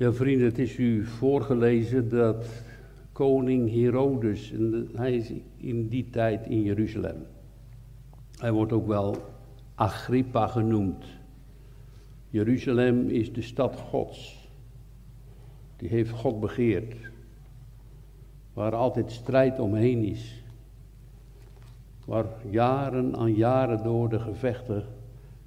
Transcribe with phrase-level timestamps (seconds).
[0.00, 2.62] Ja, vrienden, het is u voorgelezen dat
[3.12, 4.52] koning Herodes,
[4.94, 7.26] hij is in die tijd in Jeruzalem.
[8.38, 9.16] Hij wordt ook wel
[9.74, 11.04] Agrippa genoemd.
[12.28, 14.48] Jeruzalem is de stad Gods.
[15.76, 16.94] Die heeft God begeerd.
[18.52, 20.42] Waar altijd strijd omheen is.
[22.04, 24.84] Waar jaren aan jaren door de gevechten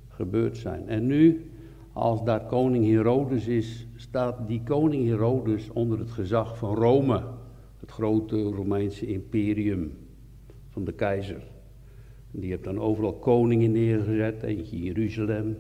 [0.10, 0.88] gebeurd zijn.
[0.88, 1.52] En nu,
[1.94, 7.24] als daar koning Herodes is, staat die koning Herodes onder het gezag van Rome.
[7.80, 9.92] Het grote Romeinse imperium
[10.70, 11.44] van de keizer.
[12.32, 14.44] Die heeft dan overal koningen neergezet.
[14.44, 15.58] Eentje in Jeruzalem,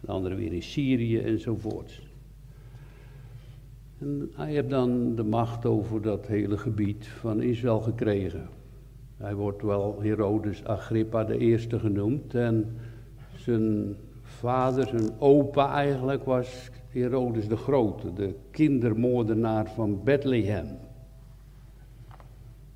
[0.00, 2.02] de andere weer in Syrië enzovoort.
[3.98, 8.48] En hij heeft dan de macht over dat hele gebied van Israël gekregen.
[9.16, 12.34] Hij wordt wel Herodes Agrippa eerste genoemd.
[12.34, 12.76] En
[13.36, 13.96] zijn
[14.38, 20.66] vader, zijn opa eigenlijk, was Herodes de Grote, de kindermoordenaar van Bethlehem.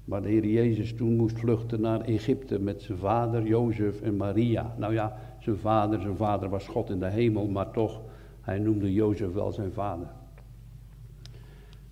[0.05, 4.75] Waar de Heer Jezus toen moest vluchten naar Egypte met zijn vader Jozef en Maria.
[4.79, 8.01] Nou ja, zijn vader, zijn vader was God in de hemel, maar toch,
[8.41, 10.07] hij noemde Jozef wel zijn vader.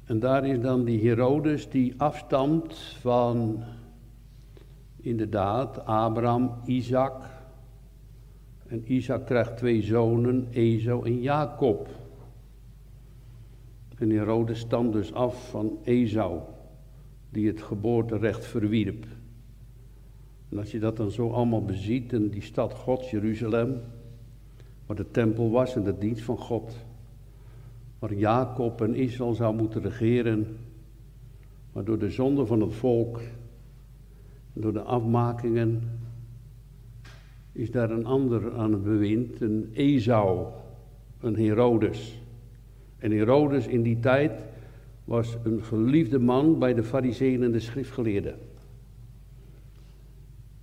[0.05, 3.63] En daar is dan die Herodes die afstamt van,
[4.97, 7.34] inderdaad, Abraham, Isaac.
[8.67, 11.89] En Isaac krijgt twee zonen, Ezo en Jacob.
[13.99, 16.41] En Herodes stamt dus af van Esau
[17.31, 19.07] die het geboorterecht verwierp.
[20.49, 23.81] En als je dat dan zo allemaal beziet, en die stad God, Jeruzalem,
[24.87, 26.85] waar de tempel was en de dienst van God,
[27.99, 30.57] waar Jacob en Israël zou moeten regeren,
[31.73, 33.21] maar door de zonde van het volk,
[34.53, 35.83] door de afmakingen,
[37.55, 40.47] is daar een ander aan het bewind, een Esau,
[41.21, 42.23] een Herodes.
[42.99, 44.45] En Herodes in die tijd
[45.05, 48.39] was een geliefde man bij de fariseeën en de schriftgeleerden.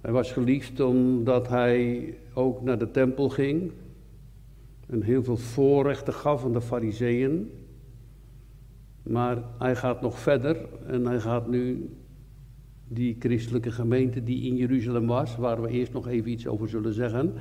[0.02, 3.72] Hij was geliefd omdat hij ook naar de tempel ging
[4.88, 7.52] en heel veel voorrechten gaf aan de fariseeën.
[9.04, 10.58] Maar hij gaat nog verder
[10.88, 11.90] en hij gaat nu
[12.94, 16.94] die christelijke gemeente die in Jeruzalem was, waar we eerst nog even iets over zullen
[16.94, 17.34] zeggen.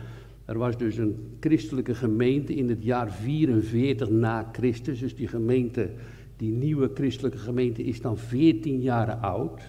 [0.45, 5.91] Er was dus een christelijke gemeente in het jaar 44 na Christus, dus die gemeente
[6.37, 9.63] die nieuwe christelijke gemeente is dan 14 jaar oud.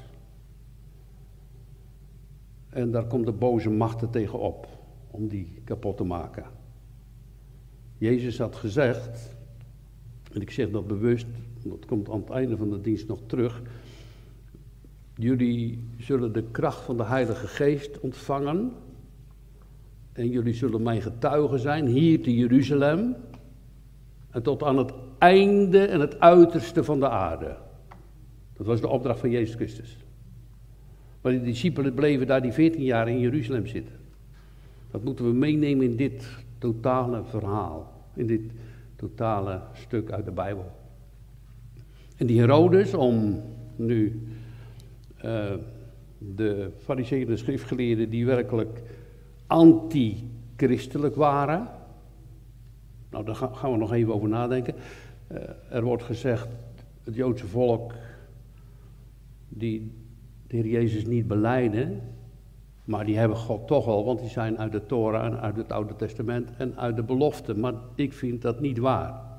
[2.69, 4.67] En daar komt de boze machten tegen op
[5.11, 6.43] om die kapot te maken.
[7.97, 9.35] Jezus had gezegd,
[10.33, 11.27] en ik zeg dat bewust,
[11.63, 13.61] dat komt aan het einde van de dienst nog terug.
[15.21, 18.71] Jullie zullen de kracht van de Heilige Geest ontvangen.
[20.13, 23.15] En jullie zullen mijn getuigen zijn hier te Jeruzalem.
[24.29, 27.57] En tot aan het einde en het uiterste van de aarde.
[28.53, 29.97] Dat was de opdracht van Jezus Christus.
[31.21, 33.95] Maar die discipelen bleven daar die 14 jaar in Jeruzalem zitten.
[34.91, 36.27] Dat moeten we meenemen in dit
[36.57, 38.05] totale verhaal.
[38.13, 38.51] In dit
[38.95, 40.71] totale stuk uit de Bijbel.
[42.17, 43.41] En die Herodes, om
[43.75, 44.21] nu
[45.25, 45.53] uh,
[46.17, 48.81] de fariseeën en schriftgeleerden die werkelijk
[49.47, 51.67] anti-christelijk waren.
[53.09, 54.73] Nou, daar gaan we nog even over nadenken.
[55.31, 55.37] Uh,
[55.69, 56.47] er wordt gezegd,
[57.03, 57.93] het Joodse volk,
[59.49, 59.91] die
[60.47, 62.01] de Heer Jezus niet beleiden,
[62.85, 65.71] maar die hebben God toch al, want die zijn uit de Torah en uit het
[65.71, 67.57] Oude Testament en uit de belofte.
[67.57, 69.30] Maar ik vind dat niet waar.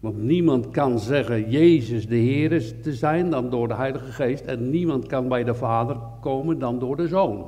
[0.00, 4.44] Want niemand kan zeggen Jezus de Heer te zijn dan door de Heilige Geest.
[4.44, 7.46] En niemand kan bij de Vader komen dan door de Zoon.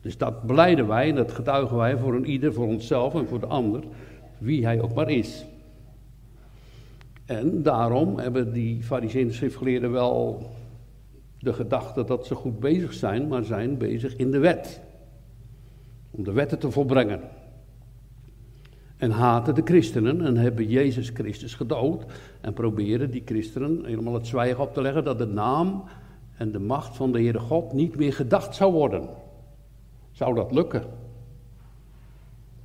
[0.00, 3.40] Dus dat beleiden wij en dat getuigen wij voor een ieder, voor onszelf en voor
[3.40, 3.82] de ander,
[4.38, 5.44] wie hij ook maar is.
[7.26, 10.46] En daarom hebben die fariseeën schriftgeleerden wel
[11.38, 14.80] de gedachte dat ze goed bezig zijn, maar zijn bezig in de wet.
[16.10, 17.20] Om de wetten te volbrengen.
[18.98, 22.04] En haten de christenen en hebben Jezus Christus gedood.
[22.40, 25.84] En proberen die christenen helemaal het zwijgen op te leggen dat de naam
[26.36, 29.08] en de macht van de Heere God niet meer gedacht zou worden.
[30.12, 30.82] Zou dat lukken?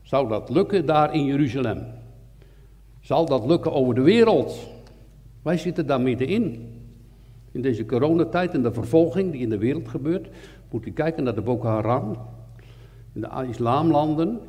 [0.01, 1.83] Zou dat lukken daar in Jeruzalem?
[2.99, 4.69] Zal dat lukken over de wereld?
[5.41, 6.71] Wij zitten daar middenin.
[7.51, 10.27] In deze coronatijd en de vervolging die in de wereld gebeurt,
[10.71, 12.17] moet u kijken naar de Boko Haram,
[13.13, 14.39] in de islamlanden,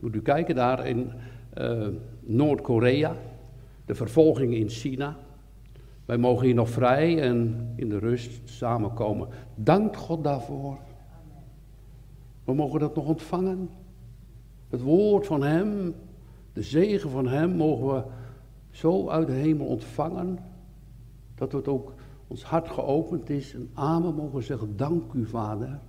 [0.00, 1.12] moet u kijken daar in
[1.58, 1.88] uh,
[2.20, 3.16] Noord-Korea,
[3.84, 5.16] de vervolging in China.
[6.04, 9.28] Wij mogen hier nog vrij en in de rust samenkomen.
[9.54, 10.78] Dank God daarvoor.
[12.44, 13.70] We mogen dat nog ontvangen.
[14.68, 15.94] Het woord van Hem,
[16.52, 18.02] de zegen van Hem mogen we
[18.70, 20.38] zo uit de hemel ontvangen,
[21.34, 21.94] dat het ook
[22.26, 25.80] ons hart geopend is en amen mogen zeggen, dank u vader,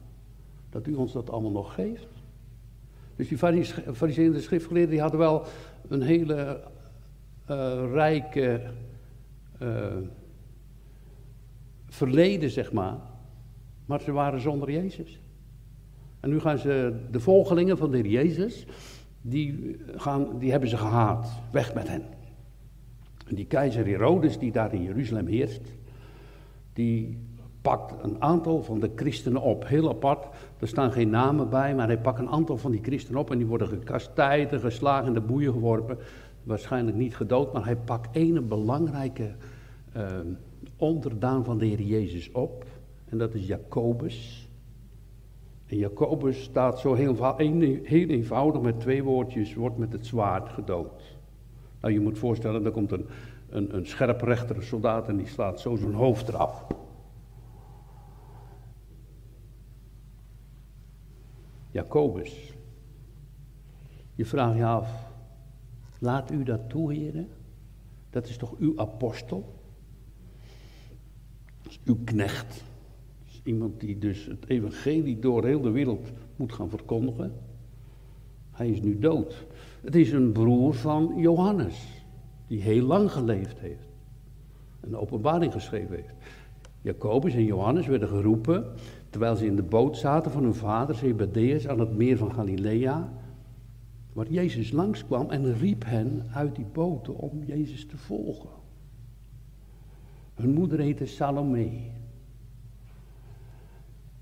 [0.70, 2.19] dat u ons dat allemaal nog geeft.
[3.20, 3.38] Dus die
[3.94, 5.46] fariseeën en de schriftgeleerden die hadden wel
[5.88, 6.62] een hele
[7.52, 8.62] uh, rijke
[9.62, 9.86] uh,
[11.88, 12.98] verleden, zeg maar.
[13.86, 15.20] Maar ze waren zonder Jezus.
[16.20, 18.66] En nu gaan ze, de volgelingen van de heer Jezus,
[19.22, 21.30] die, gaan, die hebben ze gehaat.
[21.52, 22.04] Weg met hen.
[23.28, 25.62] En die keizer Herodes, die daar in Jeruzalem heerst,
[26.74, 27.18] die
[27.62, 29.68] pakt een aantal van de christenen op.
[29.68, 30.28] Heel apart,
[30.60, 33.38] er staan geen namen bij, maar hij pakt een aantal van die christenen op en
[33.38, 35.98] die worden gekastijd en geslagen in de boeien geworpen.
[36.44, 39.32] Waarschijnlijk niet gedood, maar hij pakt een belangrijke
[39.98, 40.04] uh,
[40.78, 42.66] onderdaan van de Heer Jezus op.
[43.10, 44.48] En dat is Jacobus.
[45.66, 47.36] En Jacobus staat zo heel,
[47.84, 51.18] heel eenvoudig met twee woordjes, wordt met het zwaard gedood.
[51.82, 53.06] Nou, je moet voorstellen, er komt een,
[53.50, 56.66] een, een scherprechtere soldaat en die slaat zo zijn hoofd eraf.
[61.70, 62.54] Jacobus.
[64.16, 65.12] Je vraagt je af,
[66.00, 67.28] laat u dat toe, heren?
[68.10, 69.54] Dat is toch uw apostel?
[71.62, 72.64] Dat is uw knecht.
[73.28, 77.34] is iemand die dus het evangelie door heel de wereld moet gaan verkondigen.
[78.52, 79.46] Hij is nu dood.
[79.82, 82.04] Het is een broer van Johannes,
[82.48, 83.88] die heel lang geleefd heeft.
[84.80, 86.14] Een openbaring geschreven heeft.
[86.82, 88.66] Jacobus en Johannes werden geroepen
[89.10, 93.14] terwijl ze in de boot zaten van hun vader Zebedeus aan het meer van Galilea.
[94.14, 98.50] Waar Jezus langskwam en riep hen uit die boten om Jezus te volgen.
[100.36, 101.70] Hun moeder heette Salome.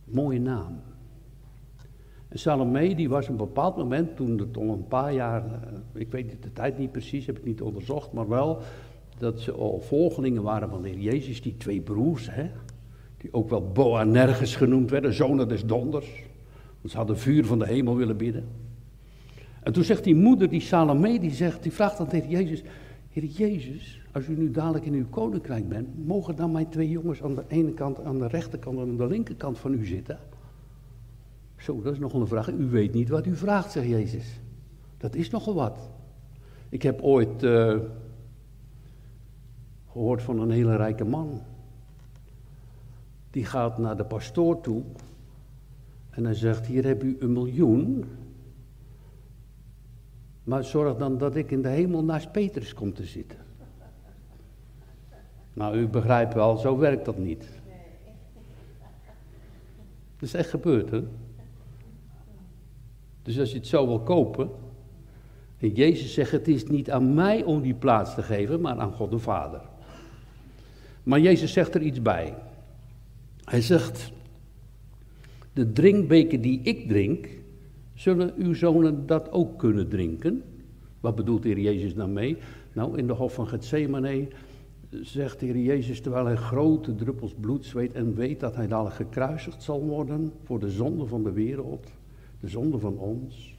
[0.04, 0.80] Mooie naam.
[2.28, 5.80] En Salome die was op een bepaald moment, toen het al een paar jaar, eh,
[5.94, 8.62] ik weet de tijd niet precies, heb ik niet onderzocht, maar wel
[9.18, 12.50] dat ze al volgelingen waren van de Heer Jezus, die twee broers, hè,
[13.18, 16.24] die ook wel Boanerges genoemd werden, zonen des donders.
[16.80, 18.46] Want ze hadden vuur van de hemel willen bidden.
[19.64, 22.64] En toen zegt die moeder, die Salome, die, zegt, die vraagt dan tegen Jezus,
[23.10, 27.24] Heer Jezus, als u nu dadelijk in uw koninkrijk bent, mogen dan mijn twee jongens
[27.24, 30.20] aan de ene kant, aan de rechterkant en aan de linkerkant van u zitten?
[31.58, 32.50] Zo, dat is nogal een vraag.
[32.50, 34.40] U weet niet wat u vraagt, zegt Jezus.
[34.98, 35.90] Dat is nogal wat.
[36.70, 37.76] Ik heb ooit uh,
[39.98, 41.42] gehoord van een hele rijke man.
[43.32, 44.84] Die gaat naar de pastoor toe
[46.10, 48.06] en hij zegt: Hier heb u een miljoen.
[50.44, 53.40] Maar zorg dan dat ik in de hemel naast Petrus kom te zitten.
[55.54, 57.50] Nou, u begrijpt wel, zo werkt dat niet.
[60.14, 61.04] Dat is echt gebeurd, hè?
[63.22, 64.50] Dus als je het zo wil kopen,
[65.58, 68.94] en Jezus zegt: Het is niet aan mij om die plaats te geven, maar aan
[68.94, 69.76] God de Vader.
[71.08, 72.36] Maar Jezus zegt er iets bij.
[73.44, 74.12] Hij zegt:
[75.54, 77.30] De drinkbeker die ik drink,
[77.94, 80.44] zullen uw zonen dat ook kunnen drinken?
[81.00, 82.38] Wat bedoelt de Heer Jezus daarmee?
[82.74, 84.28] Nou, in de hof van Gethsemane
[84.90, 88.96] zegt de Heer Jezus, terwijl hij grote druppels bloed zweet en weet dat hij dadelijk
[88.96, 91.88] gekruisigd zal worden voor de zonde van de wereld,
[92.40, 93.56] de zonde van ons.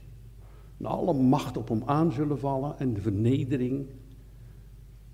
[0.78, 3.86] En alle macht op hem aan zullen vallen en de vernedering.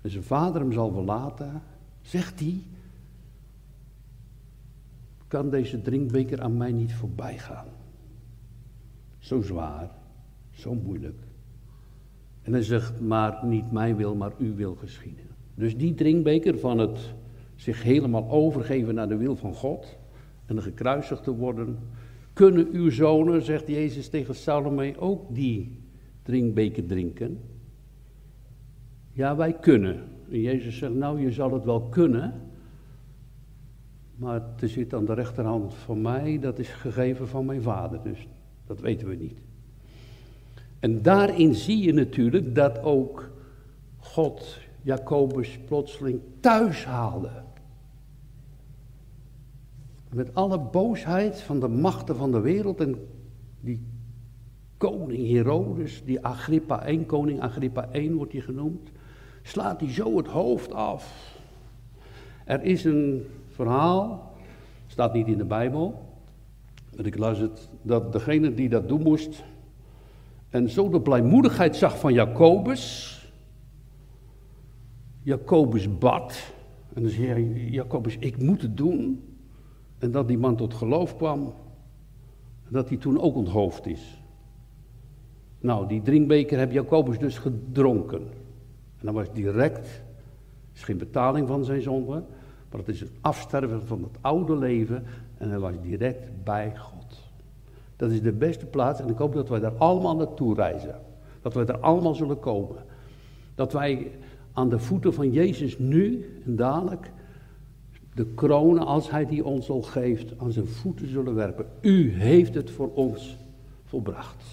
[0.01, 1.61] En zijn vader hem zal verlaten,
[2.05, 2.61] zegt hij,
[5.27, 7.67] kan deze drinkbeker aan mij niet voorbij gaan.
[9.17, 9.89] Zo zwaar,
[10.51, 11.19] zo moeilijk.
[12.41, 15.25] En hij zegt, maar niet mijn wil, maar uw wil geschieden.
[15.55, 17.13] Dus die drinkbeker van het
[17.55, 19.97] zich helemaal overgeven naar de wil van God
[20.45, 21.77] en gekruisigd te worden,
[22.33, 25.79] kunnen uw zonen, zegt Jezus tegen Salome, ook die
[26.21, 27.39] drinkbeker drinken?
[29.11, 30.14] Ja, wij kunnen.
[30.31, 32.33] En Jezus zegt, nou, je zal het wel kunnen,
[34.15, 38.27] maar het zit aan de rechterhand van mij, dat is gegeven van mijn vader, dus
[38.67, 39.39] dat weten we niet.
[40.79, 43.31] En daarin zie je natuurlijk dat ook
[43.97, 47.31] God Jacobus plotseling thuis haalde.
[50.13, 52.95] Met alle boosheid van de machten van de wereld en
[53.59, 53.81] die
[54.77, 58.91] koning Herodes, die Agrippa 1, koning Agrippa 1 wordt hij genoemd,
[59.45, 61.33] slaat hij zo het hoofd af.
[62.45, 64.33] Er is een verhaal,
[64.87, 66.09] staat niet in de Bijbel,
[66.95, 69.43] maar ik las het, dat degene die dat doen moest,
[70.49, 73.13] en zo de blijmoedigheid zag van Jacobus,
[75.21, 76.53] Jacobus bad,
[76.93, 79.23] en dan zei hij, Jacobus, ik moet het doen,
[79.97, 81.53] en dat die man tot geloof kwam,
[82.69, 84.21] dat hij toen ook onthoofd is.
[85.59, 88.43] Nou, die drinkbeker heb Jacobus dus gedronken.
[88.99, 90.01] En dat was direct,
[90.73, 92.23] is geen betaling van zijn zonde,
[92.69, 95.03] maar het is het afsterven van het oude leven
[95.37, 97.23] en hij was direct bij God.
[97.95, 101.01] Dat is de beste plaats en ik hoop dat wij daar allemaal naartoe reizen.
[101.41, 102.83] Dat wij daar allemaal zullen komen.
[103.55, 104.11] Dat wij
[104.53, 107.11] aan de voeten van Jezus nu en dadelijk
[108.13, 111.65] de kronen, als hij die ons al geeft, aan zijn voeten zullen werpen.
[111.81, 113.37] U heeft het voor ons
[113.85, 114.43] volbracht.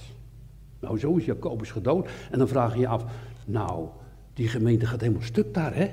[0.80, 2.08] Nou, zo is Jacobus gedood.
[2.30, 3.04] En dan vraag je je af,
[3.46, 3.88] nou,
[4.32, 5.90] die gemeente gaat helemaal stuk daar, hè?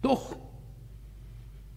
[0.00, 0.36] Toch?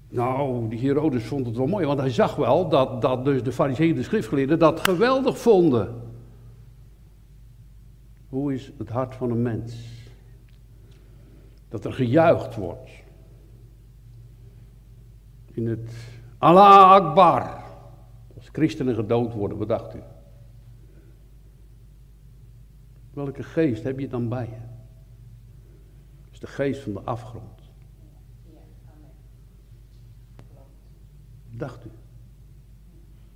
[0.10, 3.52] Nou, die Herodes vond het wel mooi, want hij zag wel dat, dat dus de
[3.52, 6.02] fariseeën, de schriftgeleerden, dat geweldig vonden.
[8.30, 9.76] Hoe is het hart van een mens?
[11.70, 12.90] Dat er gejuicht wordt.
[15.54, 15.92] In het
[16.38, 17.64] Allah Akbar.
[18.36, 20.00] Als christenen gedood worden, wat dacht u?
[23.14, 24.73] Welke geest heb je dan bij je?
[26.44, 27.62] De geest van de afgrond.
[31.50, 31.90] Dacht u?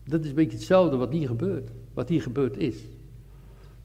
[0.03, 1.71] Dat is een beetje hetzelfde wat hier gebeurt.
[1.93, 2.77] Wat hier gebeurd is.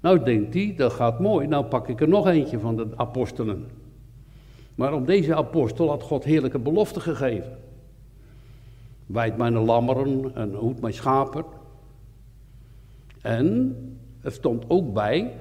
[0.00, 1.46] Nou denkt hij, dat gaat mooi.
[1.46, 3.66] Nou pak ik er nog eentje van de apostelen.
[4.74, 7.58] Maar op deze apostel had God heerlijke beloften gegeven.
[9.06, 11.44] Wijd mijn lammeren en hoed mijn schapen.
[13.20, 13.76] En
[14.20, 15.34] er stond ook bij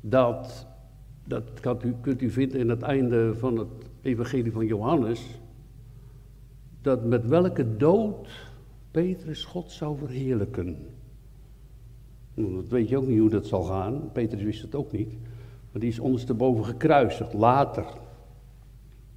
[0.00, 0.65] dat,
[1.26, 1.60] dat
[2.00, 3.68] kunt u vinden in het einde van het
[4.02, 5.40] evangelie van Johannes,
[6.82, 8.28] dat met welke dood
[8.90, 10.76] Petrus God zou verheerlijken.
[12.34, 14.12] Nou, dat weet je ook niet hoe dat zal gaan.
[14.12, 15.12] Petrus wist het ook niet.
[15.72, 17.84] Maar die is ondersteboven gekruisigd, later.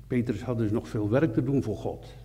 [0.07, 2.15] Petrus had dus nog veel werk te doen voor God.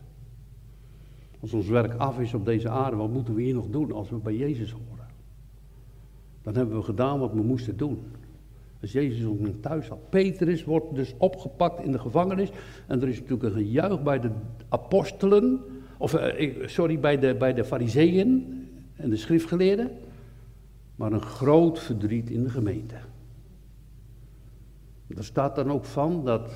[1.41, 4.11] Als ons werk af is op deze aarde, wat moeten we hier nog doen als
[4.11, 5.07] we bij Jezus horen?
[6.43, 8.03] Dan hebben we gedaan wat we moesten doen.
[8.81, 10.11] Als Jezus ons thuis had.
[10.11, 12.51] Petrus wordt dus opgepakt in de gevangenis.
[12.87, 14.31] En er is natuurlijk een gejuich bij de
[14.69, 15.61] apostelen.
[15.99, 18.59] Of, eh, sorry, bij de, bij de fariseeën
[18.97, 19.91] en de schriftgeleerden.
[20.97, 22.97] Maar een groot verdriet in de gemeente.
[25.07, 26.53] Er staat dan ook van dat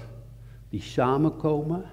[0.68, 1.84] die samenkomen.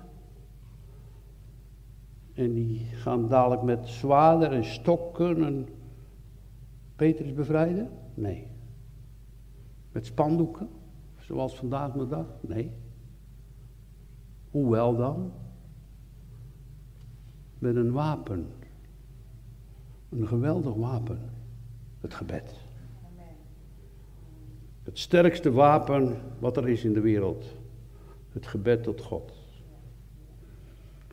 [2.33, 5.67] En die gaan dadelijk met zwaarden en stokken en
[6.95, 7.89] Petrus bevrijden?
[8.13, 8.47] Nee.
[9.95, 10.69] Met spandoeken,
[11.19, 12.25] zoals vandaag de dag?
[12.41, 12.71] Nee.
[14.51, 15.31] Hoewel dan?
[17.59, 18.47] Met een wapen.
[20.09, 21.19] Een geweldig wapen.
[22.01, 22.55] Het gebed.
[24.83, 27.45] Het sterkste wapen wat er is in de wereld.
[28.29, 29.33] Het gebed tot God.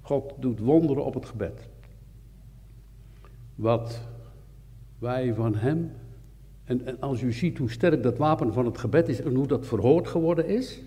[0.02, 1.68] God doet wonderen op het gebed.
[3.54, 4.00] Wat
[4.98, 5.92] wij van Hem
[6.80, 9.66] en, als u ziet hoe sterk dat wapen van het gebed is en hoe dat
[9.66, 10.82] verhoord geworden is,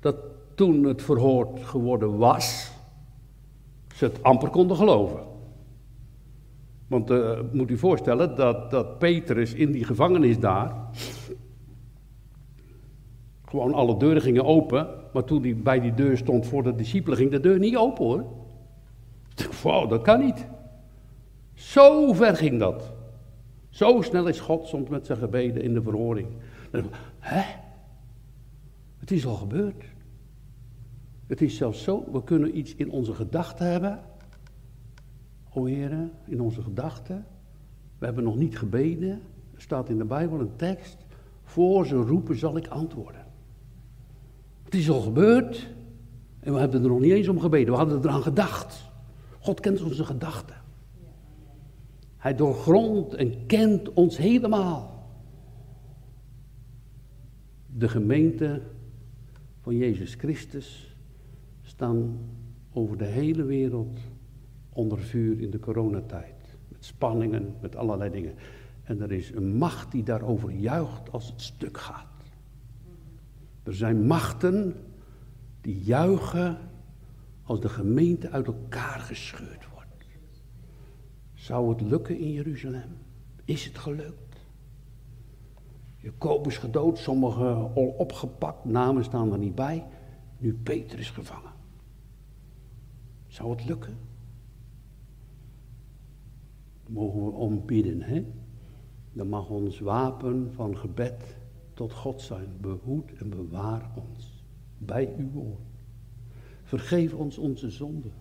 [0.00, 0.16] dat
[0.54, 2.70] toen het verhoord geworden was,
[3.94, 5.20] ze het amper konden geloven.
[6.86, 10.74] Want uh, moet u voorstellen dat, dat Petrus in die gevangenis daar,
[13.44, 17.18] gewoon alle deuren gingen open, maar toen hij bij die deur stond voor de discipelen,
[17.18, 18.24] ging de deur niet open hoor.
[19.62, 20.46] Wow, dat kan niet.
[21.54, 22.92] Zo ver ging dat.
[23.78, 26.28] Zo snel is God soms met zijn gebeden in de verhoring.
[27.18, 27.42] Hè?
[28.98, 29.84] Het is al gebeurd.
[31.26, 34.00] Het is zelfs zo, we kunnen iets in onze gedachten hebben.
[35.52, 37.26] O heren, in onze gedachten.
[37.98, 39.10] We hebben nog niet gebeden.
[39.54, 40.96] Er staat in de Bijbel een tekst.
[41.42, 43.26] Voor ze roepen zal ik antwoorden.
[44.64, 45.68] Het is al gebeurd.
[46.40, 47.72] En we hebben er nog niet eens om gebeden.
[47.72, 48.90] We hadden eraan gedacht.
[49.38, 50.56] God kent onze gedachten.
[52.18, 55.08] Hij doorgrondt en kent ons helemaal.
[57.66, 58.62] De gemeente
[59.60, 60.96] van Jezus Christus
[61.62, 62.18] staan
[62.72, 63.98] over de hele wereld
[64.68, 66.56] onder vuur in de coronatijd.
[66.68, 68.34] Met spanningen, met allerlei dingen.
[68.82, 72.06] En er is een macht die daarover juicht als het stuk gaat.
[73.62, 74.74] Er zijn machten
[75.60, 76.58] die juichen
[77.42, 79.67] als de gemeente uit elkaar gescheurd wordt.
[81.48, 82.98] Zou het lukken in Jeruzalem?
[83.44, 84.36] Is het gelukt?
[85.96, 89.86] Jacobus gedood, sommigen al opgepakt, namen staan er niet bij.
[90.38, 91.52] Nu Peter is gevangen.
[93.26, 93.96] Zou het lukken?
[96.86, 98.24] mogen we ombidden, hè?
[99.12, 101.36] Dan mag ons wapen van gebed
[101.74, 102.48] tot God zijn.
[102.60, 104.44] Behoed en bewaar ons
[104.78, 105.68] bij uw woord.
[106.62, 108.12] Vergeef ons onze zonden.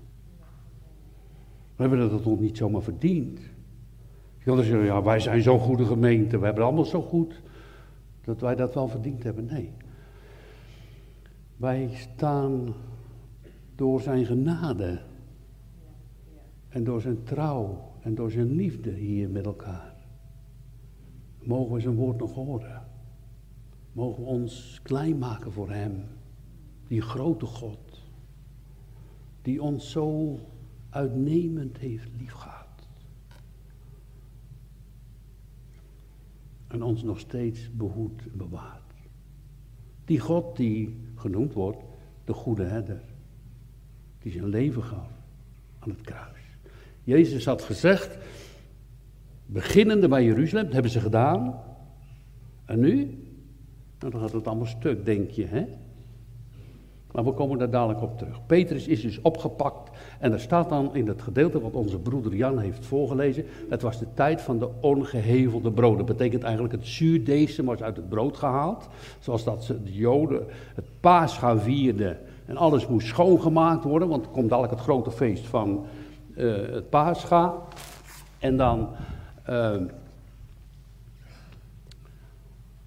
[1.77, 3.39] We hebben dat nog niet zomaar verdiend.
[4.37, 7.41] Je kan zeggen, ja, wij zijn zo'n goede gemeente, we hebben allemaal zo goed
[8.21, 9.45] dat wij dat wel verdiend hebben.
[9.45, 9.71] Nee.
[11.57, 12.73] Wij staan
[13.75, 15.01] door zijn genade
[16.69, 19.95] en door zijn trouw en door zijn liefde hier met elkaar.
[21.43, 22.85] Mogen we zijn woord nog horen?
[23.91, 26.03] Mogen we ons klein maken voor hem,
[26.87, 28.01] die grote God,
[29.41, 30.39] die ons zo
[30.89, 32.87] uitnemend heeft liefgehad.
[36.67, 38.93] En ons nog steeds behoedt en bewaart.
[40.05, 41.83] Die God die genoemd wordt
[42.25, 43.01] de goede herder.
[44.19, 45.09] Die zijn leven gaf
[45.79, 46.41] aan het kruis.
[47.03, 48.17] Jezus had gezegd,
[49.45, 51.61] beginnende bij Jeruzalem, dat hebben ze gedaan.
[52.65, 52.95] En nu?
[53.99, 55.65] Nou, dan gaat het allemaal stuk, denk je, hè?
[57.11, 58.45] Maar we komen daar dadelijk op terug.
[58.45, 62.59] Petrus is dus opgepakt en er staat dan in het gedeelte wat onze broeder Jan
[62.59, 63.45] heeft voorgelezen.
[63.69, 66.05] Het was de tijd van de ongehevelde broden.
[66.05, 68.87] Dat betekent eigenlijk het zuurdeesem was uit het brood gehaald.
[69.19, 70.45] Zoals dat ze de joden
[70.75, 74.07] het paascha vierden en alles moest schoongemaakt worden.
[74.07, 75.85] Want er komt dadelijk het grote feest van
[76.35, 77.53] uh, het paascha.
[78.39, 78.89] En dan,
[79.49, 79.75] uh,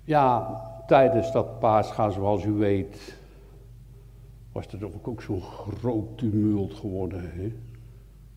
[0.05, 3.19] ja, tijdens dat paascha zoals u weet
[4.52, 7.33] was er ook, ook zo'n groot tumult geworden.
[7.33, 7.52] Hè?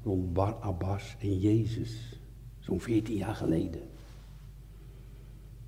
[0.04, 2.20] Rond Bar Abbas en Jezus.
[2.60, 3.82] Zo'n veertien jaar geleden.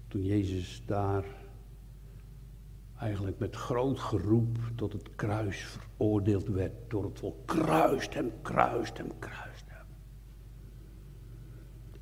[0.08, 1.26] Toen Jezus daar
[3.00, 7.46] eigenlijk met groot geroep tot het kruis veroordeeld werd door het volk.
[7.46, 9.86] Kruist hem, kruist hem, kruist hem.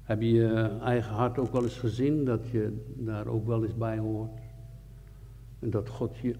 [0.03, 3.75] Heb je je eigen hart ook wel eens gezien dat je daar ook wel eens
[3.77, 4.39] bij hoort?
[5.59, 6.35] En dat God je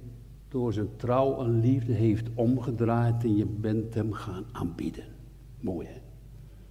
[0.54, 5.04] door zijn trouw en liefde heeft omgedraaid en je bent hem gaan aanbieden.
[5.60, 6.02] Mooi hè?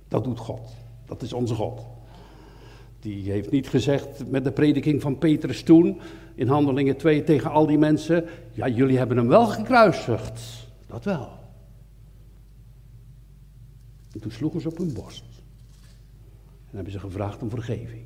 [0.08, 0.74] Dat doet God.
[1.04, 1.86] Dat is onze God.
[3.00, 6.00] Die heeft niet gezegd met de prediking van Petrus toen,
[6.34, 10.68] in Handelingen 2 tegen al die mensen, ja jullie hebben hem wel gekruisigd.
[10.86, 11.28] Dat wel.
[14.12, 15.24] En toen sloegen ze op hun borst.
[16.70, 18.04] En hebben ze gevraagd om vergeving.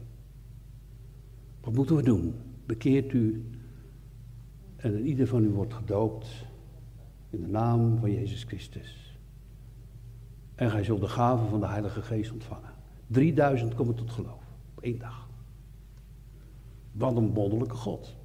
[1.60, 2.34] Wat moeten we doen?
[2.66, 3.44] Bekeert u
[4.94, 6.26] en ieder van u wordt gedoopt
[7.30, 9.18] in de naam van Jezus Christus.
[10.54, 12.70] En gij zult de gave van de Heilige Geest ontvangen.
[13.06, 14.42] 3000 komen tot geloof
[14.74, 15.28] op één dag.
[16.92, 18.16] Wat een wonderlijke God.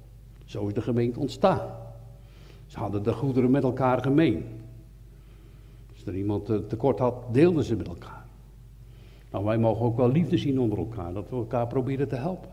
[0.44, 1.68] Zo is de gemeente ontstaan.
[2.66, 4.44] Ze hadden de goederen met elkaar gemeen.
[5.92, 8.24] Als er iemand tekort had, deelden ze met elkaar.
[9.30, 12.50] Nou, wij mogen ook wel liefde zien onder elkaar, dat we elkaar proberen te helpen.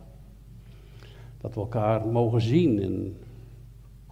[1.37, 3.17] Dat we elkaar mogen zien en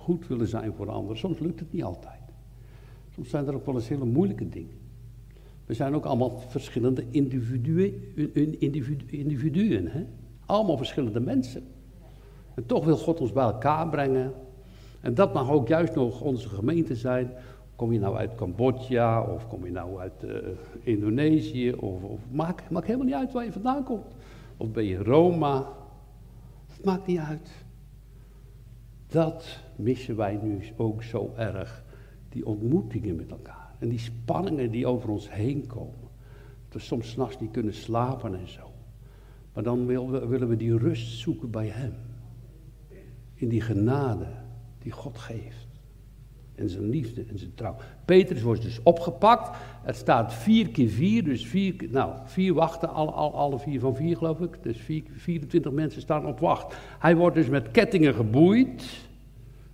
[0.08, 1.17] goed willen zijn voor anderen.
[1.17, 2.22] Soms lukt het niet altijd.
[3.13, 4.78] Soms zijn er ook wel eens hele moeilijke dingen.
[5.65, 7.93] We zijn ook allemaal verschillende individuen,
[9.10, 10.06] individuen hè?
[10.46, 11.63] allemaal verschillende mensen.
[12.54, 14.34] En toch wil God ons bij elkaar brengen.
[15.02, 17.32] En dat mag ook juist nog onze gemeente zijn.
[17.76, 20.32] Kom je nou uit Cambodja of kom je nou uit uh,
[20.84, 21.74] Indonesië?
[21.74, 24.15] Of, maakt helemaal niet uit waar je vandaan komt.
[24.58, 25.67] Of ben je Roma?
[26.67, 27.65] Het maakt niet uit.
[29.08, 31.86] Dat missen wij nu ook zo erg.
[32.30, 33.76] Die ontmoetingen met elkaar.
[33.80, 36.10] En die spanningen die over ons heen komen.
[36.63, 38.72] Dat we soms s'nachts niet kunnen slapen en zo.
[39.54, 41.93] Maar dan willen we die rust zoeken bij Hem.
[43.34, 44.28] In die genade
[44.80, 45.66] die God geeft.
[46.58, 47.76] En zijn liefde en zijn trouw.
[48.06, 49.58] Petrus wordt dus opgepakt.
[49.84, 54.17] Het staat vier keer vier, dus vier, nou, vier wachten, alle, alle, vier van vier
[54.17, 54.63] geloof ik.
[54.63, 56.76] Dus vier, 24 mensen staan op wacht.
[57.00, 59.08] Hij wordt dus met kettingen geboeid.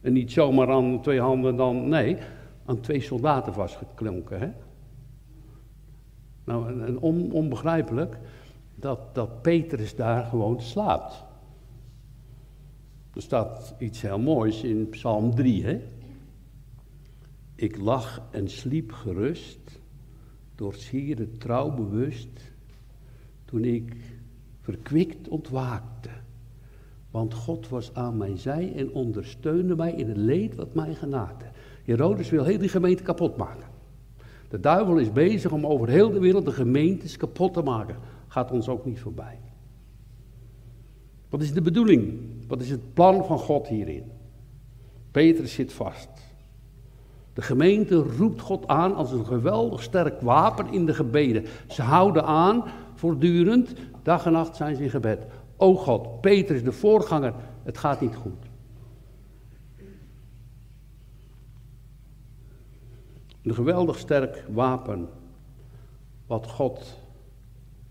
[0.02, 2.18] En niet zomaar aan twee handen dan, nee,
[2.66, 4.40] aan twee soldaten vastgeklonken.
[4.40, 4.50] Hè?
[6.44, 8.18] Nou, en, on, onbegrijpelijk
[8.76, 11.24] dat, dat Petrus daar gewoon slaapt.
[13.14, 15.82] Er staat iets heel moois in Psalm 3, hè?
[17.56, 19.80] Ik lag en sliep gerust,
[20.56, 22.52] door zeer trouw bewust,
[23.46, 23.96] toen ik
[24.62, 26.10] verkwikt ontwaakte.
[27.12, 31.46] Want God was aan mijn zij en ondersteunde mij in het leed wat mij genaakte.
[31.84, 33.68] Herodes wil heel die gemeente kapot maken.
[34.50, 37.96] De duivel is bezig om over heel de wereld de gemeentes kapot te maken.
[38.28, 39.40] Gaat ons ook niet voorbij.
[41.30, 42.20] Wat is de bedoeling?
[42.48, 44.12] Wat is het plan van God hierin?
[45.12, 46.10] Petrus zit vast.
[47.34, 51.46] De gemeente roept God aan als een geweldig sterk wapen in de gebeden.
[51.68, 52.64] Ze houden aan
[52.96, 55.26] voortdurend, dag en nacht zijn ze in gebed.
[55.58, 58.52] O God, Petrus, de voorganger, het gaat niet goed.
[63.42, 65.10] Een geweldig sterk wapen
[66.28, 67.00] wat God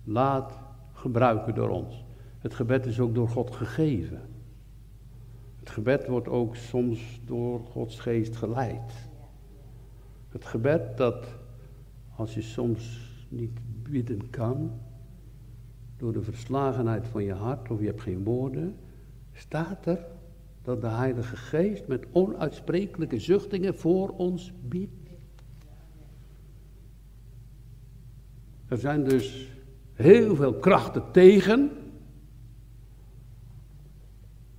[0.05, 0.59] laat
[0.92, 2.05] gebruiken door ons.
[2.38, 4.20] Het gebed is ook door God gegeven.
[5.59, 9.11] Het gebed wordt ook soms door Gods geest geleid.
[10.33, 11.27] Het gebed dat,
[12.16, 14.81] als je soms niet bidden kan,
[15.97, 18.77] door de verslagenheid van je hart of je hebt geen woorden,
[19.33, 20.07] staat er
[20.62, 25.11] dat de Heilige Geest met onuitsprekelijke zuchtingen voor ons biedt.
[28.68, 29.49] Er zijn dus
[29.92, 31.71] heel veel krachten tegen.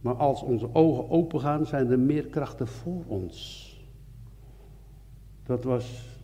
[0.01, 3.71] Maar als onze ogen open gaan, zijn er meer krachten voor ons.
[5.43, 6.17] Dat was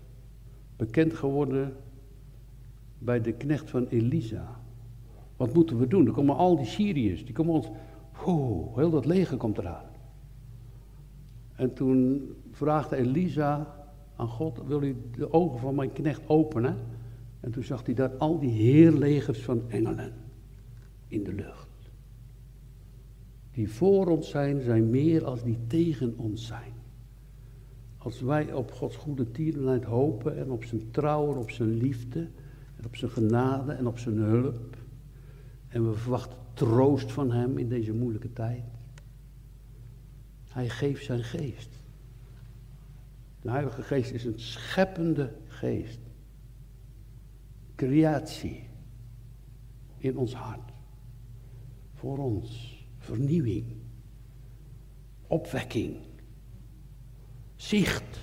[0.75, 1.75] bekend geworden
[2.97, 4.59] bij de knecht van Elisa.
[5.37, 6.07] Wat moeten we doen?
[6.07, 7.69] Er komen al die Syriërs, die komen ons.
[8.25, 9.85] Oh, heel dat leger komt eraan.
[11.55, 13.75] En toen vraagde Elisa
[14.15, 16.77] aan God: Wil u de ogen van mijn knecht openen?
[17.39, 20.13] En toen zag hij daar al die heerlegers van engelen
[21.07, 21.67] in de lucht.
[23.51, 26.73] Die voor ons zijn, zijn meer als die tegen ons zijn.
[28.09, 32.19] Als wij op Gods goede tierenheid hopen en op zijn trouw en op zijn liefde
[32.77, 34.77] en op zijn genade en op zijn hulp.
[35.67, 38.63] En we verwachten troost van hem in deze moeilijke tijd.
[40.47, 41.69] Hij geeft zijn geest.
[43.41, 45.99] De Heilige Geest is een scheppende geest
[47.75, 48.69] creatie
[49.97, 50.71] in ons hart.
[51.93, 52.77] Voor ons.
[52.97, 53.65] Vernieuwing.
[55.27, 56.08] Opwekking.
[57.59, 58.19] Zicht.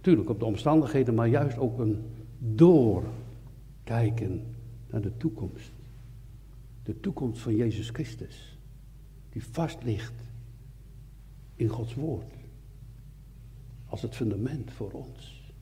[0.00, 2.04] Tuurlijk op de omstandigheden, maar juist ook een
[2.38, 3.12] doorkijken
[4.90, 5.72] naar de toekomst.
[6.82, 8.58] De toekomst van Jezus Christus.
[9.30, 10.14] Die vast ligt
[11.54, 12.34] in Gods woord.
[13.86, 15.52] Als het fundament voor ons.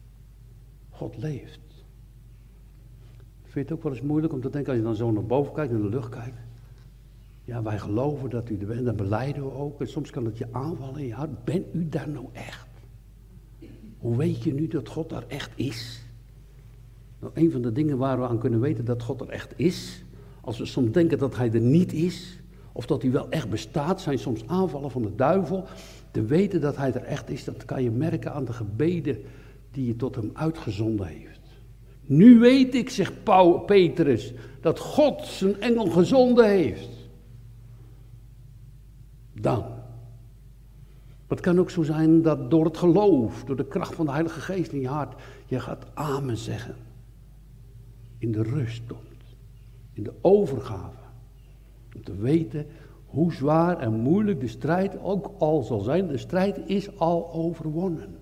[0.88, 1.84] God leeft.
[3.42, 5.26] Vind je het ook wel eens moeilijk om te denken, als je dan zo naar
[5.26, 6.49] boven kijkt, naar de lucht kijkt.
[7.50, 9.80] Ja, wij geloven dat u er bent, dat beleiden we ook.
[9.80, 11.44] En soms kan het je aanvallen in je hart.
[11.44, 12.68] Ben u daar nou echt?
[13.98, 16.02] Hoe weet je nu dat God daar echt is?
[17.20, 20.04] Nou, een van de dingen waar we aan kunnen weten dat God er echt is,
[20.40, 22.38] als we soms denken dat Hij er niet is,
[22.72, 25.64] of dat Hij wel echt bestaat, zijn soms aanvallen van de duivel.
[26.10, 29.18] Te weten dat Hij er echt is, dat kan je merken aan de gebeden
[29.70, 31.40] die je tot Hem uitgezonden heeft.
[32.02, 36.99] Nu weet ik, zegt Paul, Petrus, dat God zijn engel gezonden heeft.
[39.40, 39.64] Dan.
[41.26, 44.40] Het kan ook zo zijn dat door het geloof, door de kracht van de Heilige
[44.40, 46.74] Geest in je hart, je gaat amen zeggen.
[48.18, 49.36] In de rust komt.
[49.92, 50.98] In de overgave.
[51.94, 52.66] Om te weten
[53.06, 56.06] hoe zwaar en moeilijk de strijd ook al zal zijn.
[56.06, 58.16] De strijd is al overwonnen.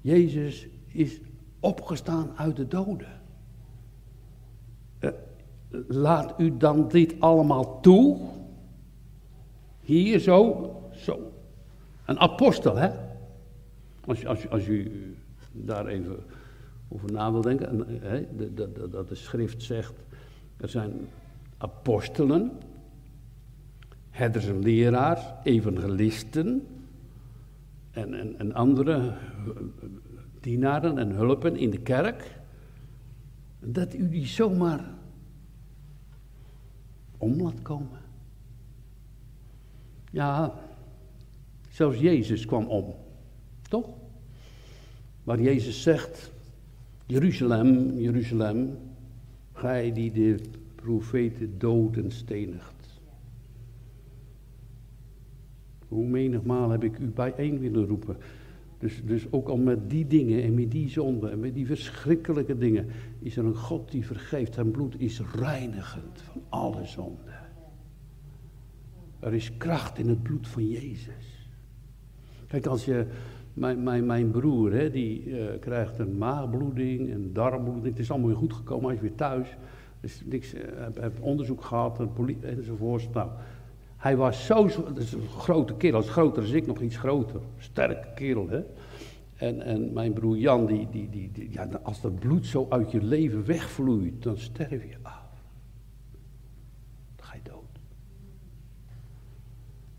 [0.00, 1.20] Jezus is
[1.60, 3.20] opgestaan uit de doden.
[5.00, 5.10] Uh,
[5.88, 8.18] laat u dan dit allemaal toe?
[9.90, 11.32] Hier zo, zo.
[12.06, 12.90] Een apostel, hè?
[14.04, 14.90] Als, als, als u
[15.52, 16.16] daar even
[16.88, 18.26] over na wil denken, hè,
[18.90, 19.92] dat de schrift zegt,
[20.56, 20.92] er zijn
[21.58, 22.52] apostelen,
[24.10, 26.66] herders en leraars, evangelisten
[27.90, 29.12] en, en, en andere
[30.40, 32.40] dienaren en hulpen in de kerk,
[33.60, 34.84] dat u die zomaar
[37.18, 38.08] om laat komen.
[40.10, 40.54] Ja,
[41.68, 42.94] zelfs Jezus kwam om,
[43.68, 43.88] toch?
[45.22, 46.32] Waar Jezus zegt,
[47.06, 48.78] Jeruzalem, Jeruzalem,
[49.52, 50.40] gij die de
[50.74, 53.00] profeten dood en stenigt.
[55.88, 58.16] Hoe menigmaal heb ik u bijeen willen roepen.
[58.78, 62.58] Dus, dus ook al met die dingen en met die zonden en met die verschrikkelijke
[62.58, 62.86] dingen
[63.18, 64.54] is er een God die vergeeft.
[64.54, 67.39] Zijn bloed is reinigend van alle zonden.
[69.20, 71.48] Er is kracht in het bloed van Jezus.
[72.46, 73.06] Kijk, als je,
[73.54, 77.86] mijn, mijn, mijn broer, hè, die uh, krijgt een maagbloeding, een darmbloeding.
[77.86, 79.56] Het is allemaal weer goed gekomen, hij is weer thuis.
[80.00, 80.60] Dus niks, uh,
[81.00, 82.00] heb, onderzoek gehad
[82.40, 83.12] enzovoort.
[83.12, 83.30] Nou,
[83.96, 87.40] hij was zo, dat is een grote kerel, als groter als ik, nog iets groter.
[87.58, 88.62] Sterke kerel, hè.
[89.36, 93.02] En, en mijn broer Jan, die, die, die, ja, als dat bloed zo uit je
[93.02, 95.28] leven wegvloeit, dan sterf je af.
[97.16, 97.80] Dan ga je dood.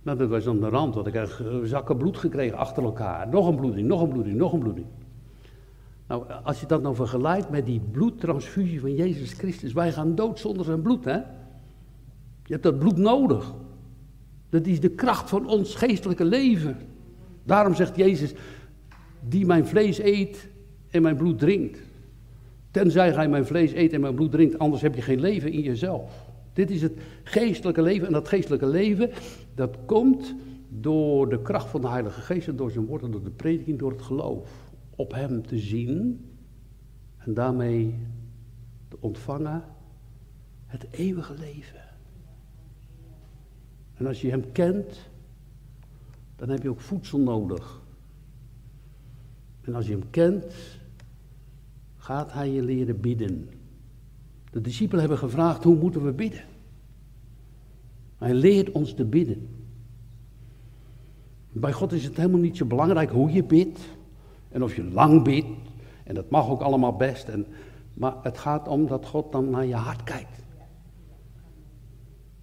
[0.02, 1.30] Nou, dat was aan de rand, want ik heb
[1.64, 3.28] zakken bloed gekregen achter elkaar.
[3.28, 4.88] Nog een bloeding, nog een bloeding, nog een bloeding.
[6.08, 10.40] Nou, als je dat nou vergelijkt met die bloedtransfusie van Jezus Christus, wij gaan dood
[10.40, 11.16] zonder zijn bloed, hè?
[12.44, 13.54] Je hebt dat bloed nodig.
[14.50, 16.78] Dat is de kracht van ons geestelijke leven.
[17.44, 18.34] Daarom zegt Jezus,
[19.28, 20.50] die mijn vlees eet
[20.90, 21.80] en mijn bloed drinkt.
[22.72, 25.62] Tenzij gij mijn vlees eet en mijn bloed drinkt, anders heb je geen leven in
[25.62, 26.30] jezelf.
[26.54, 28.08] Dit is het geestelijke leven.
[28.08, 29.10] En dat geestelijke leven,
[29.56, 30.36] dat komt
[30.70, 33.92] door de kracht van de Heilige Geest en door zijn woorden, door de prediking, door
[33.92, 34.72] het geloof.
[34.96, 36.26] Op hem te zien
[37.18, 37.96] en daarmee
[38.88, 39.64] te ontvangen
[40.66, 41.82] het eeuwige leven.
[43.94, 45.10] En als je hem kent,
[46.36, 47.82] dan heb je ook voedsel nodig.
[49.62, 50.80] En als je hem kent,
[51.96, 53.50] gaat hij je leren bidden.
[54.52, 56.44] De discipelen hebben gevraagd, hoe moeten we bidden?
[58.22, 59.48] Hij leert ons te bidden.
[61.52, 63.80] Bij God is het helemaal niet zo belangrijk hoe je bidt.
[64.50, 65.48] En of je lang bidt.
[66.04, 67.28] En dat mag ook allemaal best.
[67.28, 67.46] En,
[67.94, 70.44] maar het gaat om dat God dan naar je hart kijkt.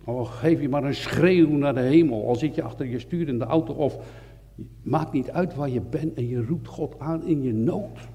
[0.04, 2.28] Al geef je maar een schreeuw naar de hemel.
[2.28, 3.72] Al zit je achter je stuur in de auto.
[3.72, 3.98] Of
[4.82, 6.14] maakt niet uit waar je bent.
[6.14, 8.08] En je roept God aan in je nood.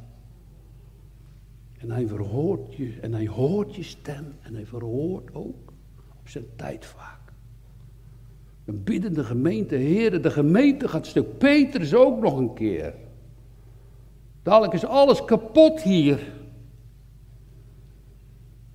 [1.78, 2.98] En hij verhoort je.
[3.02, 4.26] En hij hoort je stem.
[4.42, 5.74] En hij verhoort ook
[6.20, 7.23] op zijn tijd vaak.
[8.66, 11.38] Een biddende gemeente, heren, de gemeente gaat stuk.
[11.38, 12.94] Petrus ook nog een keer.
[14.44, 16.20] Dadelijk is alles kapot hier.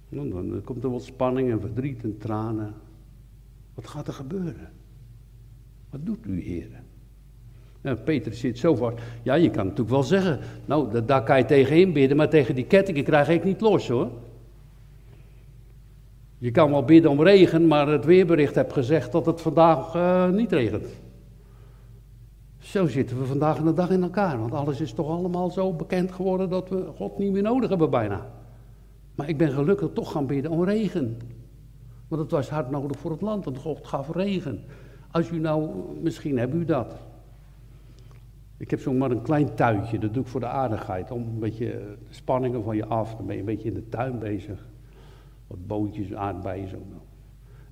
[0.09, 2.75] Nou, dan komt er wat spanning en verdriet en tranen.
[3.75, 4.71] Wat gaat er gebeuren?
[5.91, 6.85] Wat doet u, heren?
[7.81, 8.97] Nou, Petrus zit zo vast.
[9.23, 12.67] Ja, je kan natuurlijk wel zeggen, nou, daar kan je tegen bidden, maar tegen die
[12.67, 14.11] kettingen krijg ik niet los hoor.
[16.39, 20.29] Je kan wel bidden om regen, maar het weerbericht heeft gezegd dat het vandaag uh,
[20.29, 20.87] niet regent.
[22.59, 26.13] Zo zitten we vandaag de dag in elkaar, want alles is toch allemaal zo bekend
[26.13, 28.27] geworden dat we God niet meer nodig hebben bijna.
[29.15, 31.19] Maar ik ben gelukkig toch gaan bidden om regen.
[32.09, 34.65] Want het was hard nodig voor het land, want God gaf regen.
[35.11, 35.71] Als u nou,
[36.03, 36.95] misschien hebt u dat.
[38.57, 41.97] Ik heb zomaar een klein tuintje, dat doe ik voor de aardigheid, om een beetje
[42.11, 43.15] spanningen van je af.
[43.15, 44.67] Dan ben je een beetje in de tuin bezig.
[45.49, 46.77] Wat bootjes, aardbeien, zo.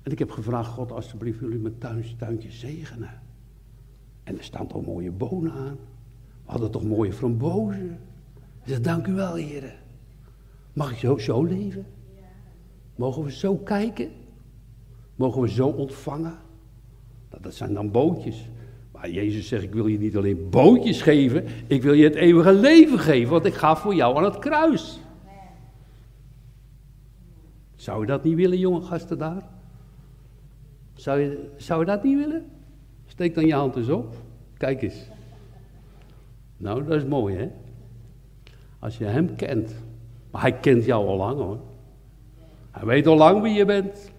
[0.03, 1.77] En ik heb gevraagd, God, alsjeblieft, jullie mijn
[2.17, 3.21] tuintje zegenen.
[4.23, 5.77] En er staan toch mooie bonen aan.
[6.45, 7.99] We hadden toch mooie frambozen.
[8.63, 9.73] Ik zeg, dank u wel, heren.
[10.73, 11.85] Mag ik zo, zo leven?
[12.95, 14.09] Mogen we zo kijken?
[15.15, 16.37] Mogen we zo ontvangen?
[17.29, 18.49] Nou, dat zijn dan bootjes.
[18.91, 22.53] Maar Jezus zegt, ik wil je niet alleen bootjes geven, ik wil je het eeuwige
[22.53, 24.99] leven geven, want ik ga voor jou aan het kruis.
[27.87, 29.43] Zou je dat niet willen, jonge gasten daar?
[30.93, 32.45] Zou je, zou je dat niet willen?
[33.05, 34.15] Steek dan je hand eens op.
[34.57, 35.07] Kijk eens.
[36.57, 37.49] Nou, dat is mooi, hè?
[38.79, 39.75] Als je hem kent.
[40.31, 41.59] Maar hij kent jou al lang, hoor.
[42.71, 44.11] Hij weet al lang wie je bent.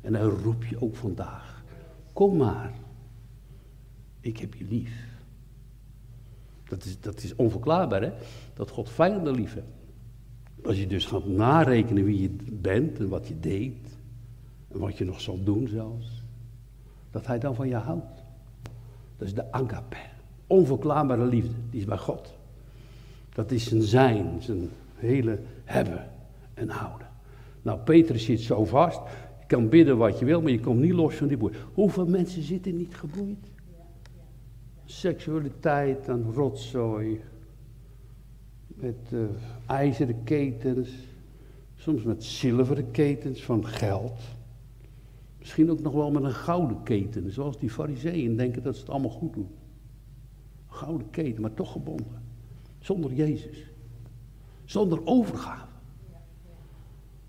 [0.00, 1.64] En hij roept je ook vandaag.
[2.12, 2.72] Kom maar.
[4.20, 5.18] Ik heb je lief.
[6.68, 8.12] Dat is, dat is onverklaarbaar, hè?
[8.54, 9.75] Dat God vijanden lief heeft.
[10.66, 13.98] Als je dus gaat narekenen wie je bent en wat je deed.
[14.68, 16.22] En wat je nog zal doen zelfs.
[17.10, 18.24] Dat hij dan van je houdt.
[19.16, 19.96] Dat is de agape.
[20.46, 21.54] Onverklaarbare liefde.
[21.70, 22.34] Die is bij God.
[23.34, 24.42] Dat is zijn zijn.
[24.42, 26.10] Zijn hele hebben
[26.54, 27.08] en houden.
[27.62, 29.00] Nou, Petrus zit zo vast.
[29.40, 31.54] Je kan bidden wat je wil, maar je komt niet los van die boei.
[31.74, 33.50] Hoeveel mensen zitten niet geboeid?
[34.84, 37.20] Seksualiteit en rotzooi.
[38.76, 39.20] Met uh,
[39.66, 40.90] ijzeren ketens.
[41.74, 44.20] Soms met zilveren ketens van geld.
[45.38, 47.32] Misschien ook nog wel met een gouden keten.
[47.32, 49.48] Zoals die fariseeën denken dat ze het allemaal goed doen.
[50.68, 52.22] Gouden keten, maar toch gebonden.
[52.78, 53.70] Zonder Jezus.
[54.64, 55.66] Zonder overgave.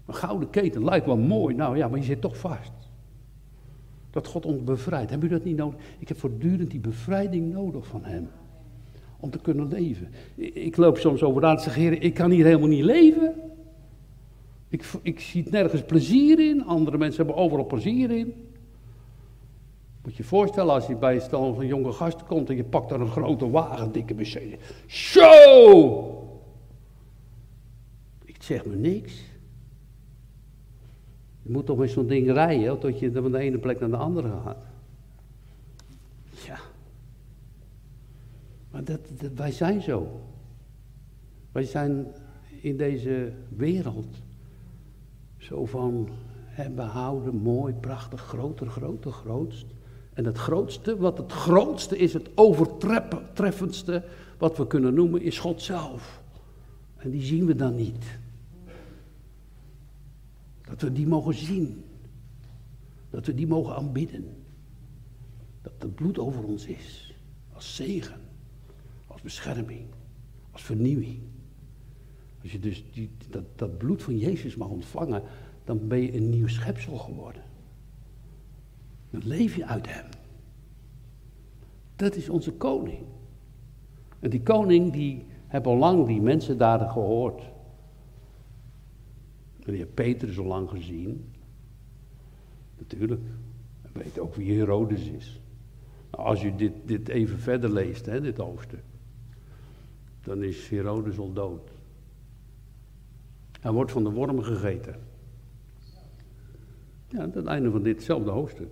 [0.05, 2.71] Een gouden keten lijkt wel mooi, nou ja, maar je zit toch vast.
[4.10, 5.10] Dat God ons bevrijdt.
[5.10, 5.79] Hebben u dat niet nodig?
[5.99, 8.29] Ik heb voortdurend die bevrijding nodig van Hem.
[9.19, 10.10] Om te kunnen leven.
[10.53, 13.36] Ik loop soms over aan te zeggen, ik kan hier helemaal niet leven.
[14.69, 16.65] Ik, ik zie nergens plezier in.
[16.65, 18.34] Andere mensen hebben overal plezier in.
[20.03, 22.63] Moet je je voorstellen als je bij een stel van jonge gasten komt en je
[22.63, 24.60] pakt daar een grote wagen, dikke Mercedes.
[24.88, 26.21] Zo!
[28.25, 29.13] Ik zeg me niks.
[31.41, 33.97] Je moet toch met zo'n ding rijden, tot je van de ene plek naar de
[33.97, 34.58] andere gaat.
[36.45, 36.60] Ja.
[38.77, 40.21] Maar dat, wij zijn zo.
[41.51, 42.07] Wij zijn
[42.61, 44.17] in deze wereld
[45.37, 46.09] zo van
[46.45, 49.65] hebben houden, mooi, prachtig, groter, groter, grootst.
[50.13, 54.03] En het grootste, wat het grootste is, het overtreffendste
[54.37, 56.21] wat we kunnen noemen, is God zelf.
[56.97, 58.05] En die zien we dan niet.
[60.61, 61.83] Dat we die mogen zien.
[63.09, 64.43] Dat we die mogen aanbidden.
[65.61, 67.13] Dat het bloed over ons is.
[67.53, 68.25] Als zegen.
[69.27, 69.85] Bescherming.
[70.51, 71.19] Als vernieuwing.
[72.41, 75.23] Als je dus die, dat, dat bloed van Jezus mag ontvangen,
[75.63, 77.41] dan ben je een nieuw schepsel geworden.
[79.09, 80.05] Dan leef je uit hem.
[81.95, 83.05] Dat is onze koning.
[84.19, 87.41] En die koning, die heeft al lang die mensen daar gehoord.
[89.59, 91.33] En die heeft Peter zo lang gezien.
[92.77, 93.21] Natuurlijk.
[93.81, 95.41] Hij weet ook wie Herodes is.
[96.11, 98.83] Nou, als u dit, dit even verder leest, hè, dit hoofdstuk.
[100.27, 101.69] Dan is Herodes al dood.
[103.61, 104.95] Hij wordt van de wormen gegeten.
[107.07, 108.67] Ja, het einde van ditzelfde hoofdstuk.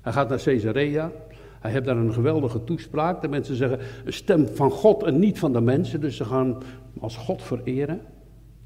[0.00, 1.12] Hij gaat naar Caesarea.
[1.60, 3.20] Hij heeft daar een geweldige toespraak.
[3.22, 6.00] De mensen zeggen, een stem van God en niet van de mensen.
[6.00, 6.62] Dus ze gaan
[7.00, 8.00] als God vereren.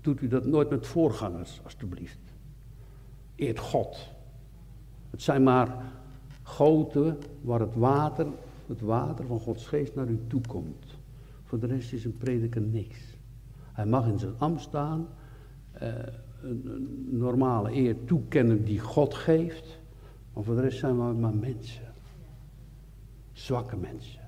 [0.01, 2.19] Doet u dat nooit met voorgangers, alstublieft.
[3.35, 4.09] Eert God.
[5.11, 5.93] Het zijn maar
[6.43, 8.27] goten waar het water,
[8.67, 10.92] het water van Gods geest naar u toe komt.
[11.53, 12.99] Voor de rest is een prediker niks.
[13.73, 15.09] Hij mag in zijn ambt staan,
[15.83, 15.89] uh,
[16.43, 19.79] een, een, normale eer toekennen die God geeft.
[20.33, 21.93] Maar voor de rest zijn we maar mensen.
[23.33, 24.21] Zwakke mensen.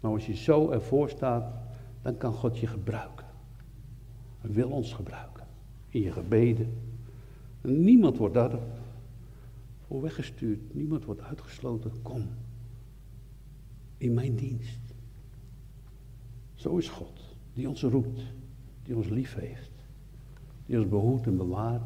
[0.00, 1.54] Maar als je zo ervoor staat,
[2.02, 3.26] dan kan God je gebruiken.
[4.40, 5.46] Hij wil ons gebruiken.
[5.88, 6.72] In je gebeden.
[7.60, 8.58] En niemand wordt daar
[9.86, 10.74] voor weggestuurd.
[10.74, 12.02] Niemand wordt uitgesloten.
[12.02, 12.28] Kom.
[13.96, 14.85] In mijn dienst.
[16.66, 17.20] Zo is God.
[17.54, 18.20] Die ons roept.
[18.82, 19.70] Die ons lief heeft.
[20.66, 21.82] Die ons behoedt en bewaart.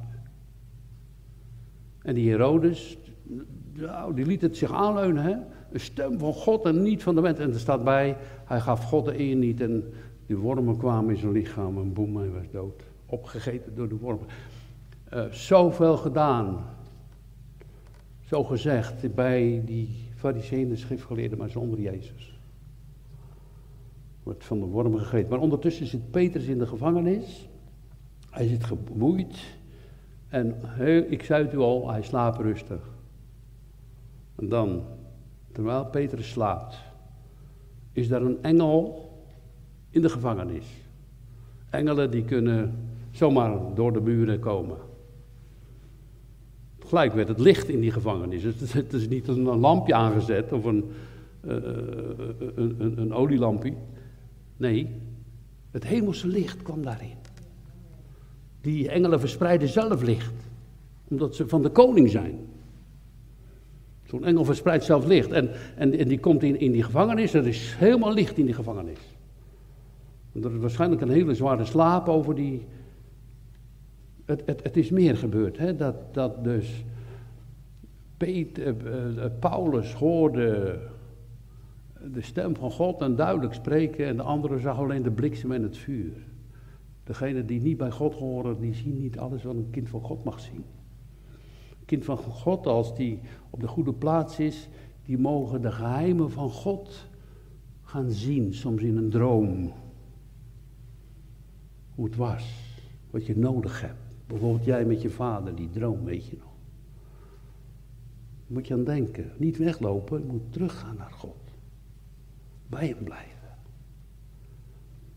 [2.03, 2.99] En die Herodes,
[3.73, 5.37] nou, die liet het zich aanleunen, hè?
[5.73, 7.38] Een stem van God en niet van de mens.
[7.38, 9.93] En er staat bij, hij gaf God de eer niet en
[10.27, 12.83] die wormen kwamen in zijn lichaam en boem, hij was dood.
[13.07, 14.27] Opgegeten door de wormen.
[15.14, 16.64] Uh, zoveel gedaan.
[18.27, 22.39] Zo gezegd bij die fariseeën en schriftgeleerden, maar zonder Jezus.
[24.22, 25.30] Wordt van de wormen gegeten.
[25.30, 27.48] Maar ondertussen zit Petrus in de gevangenis.
[28.30, 29.59] Hij zit geboeid.
[30.28, 30.54] En
[31.09, 32.80] ik zei het u al, hij slaapt rustig.
[34.37, 34.83] En dan,
[35.52, 36.76] terwijl Petrus slaapt,
[37.92, 39.09] is daar een engel
[39.90, 40.66] in de gevangenis.
[41.70, 42.74] Engelen die kunnen
[43.11, 44.76] zomaar door de muren komen.
[46.87, 48.42] Gelijk werd het licht in die gevangenis.
[48.72, 50.85] Het is niet een lampje aangezet of een,
[51.44, 51.54] uh,
[52.54, 53.72] een, een, een olielampje.
[54.61, 54.88] Nee,
[55.70, 57.16] het hemelse licht kwam daarin.
[58.61, 60.33] Die engelen verspreiden zelf licht,
[61.09, 62.38] omdat ze van de koning zijn.
[64.05, 65.31] Zo'n engel verspreidt zelf licht.
[65.31, 68.99] En, en, die komt in, in die gevangenis, er is helemaal licht in die gevangenis.
[70.33, 72.66] En er is waarschijnlijk een hele zware slaap over die.
[74.25, 75.77] Het, het, het is meer gebeurd, hè?
[75.77, 76.85] Dat, dat dus
[78.16, 80.79] Peter, uh, Paulus hoorde
[82.12, 85.62] de stem van God en duidelijk spreken, en de andere zag alleen de bliksem en
[85.62, 86.12] het vuur.
[87.04, 90.24] Degene die niet bij God horen, die zien niet alles wat een kind van God
[90.24, 90.64] mag zien.
[91.70, 94.68] Een kind van God, als die op de goede plaats is,
[95.04, 97.08] die mogen de geheimen van God
[97.82, 99.72] gaan zien, soms in een droom.
[101.94, 102.74] Hoe het was,
[103.10, 103.98] wat je nodig hebt.
[104.26, 106.52] Bijvoorbeeld jij met je vader, die droom, weet je nog.
[108.46, 109.32] Daar moet je aan denken.
[109.36, 111.49] Niet weglopen, je moet teruggaan naar God.
[112.70, 113.48] Bij hem blijven.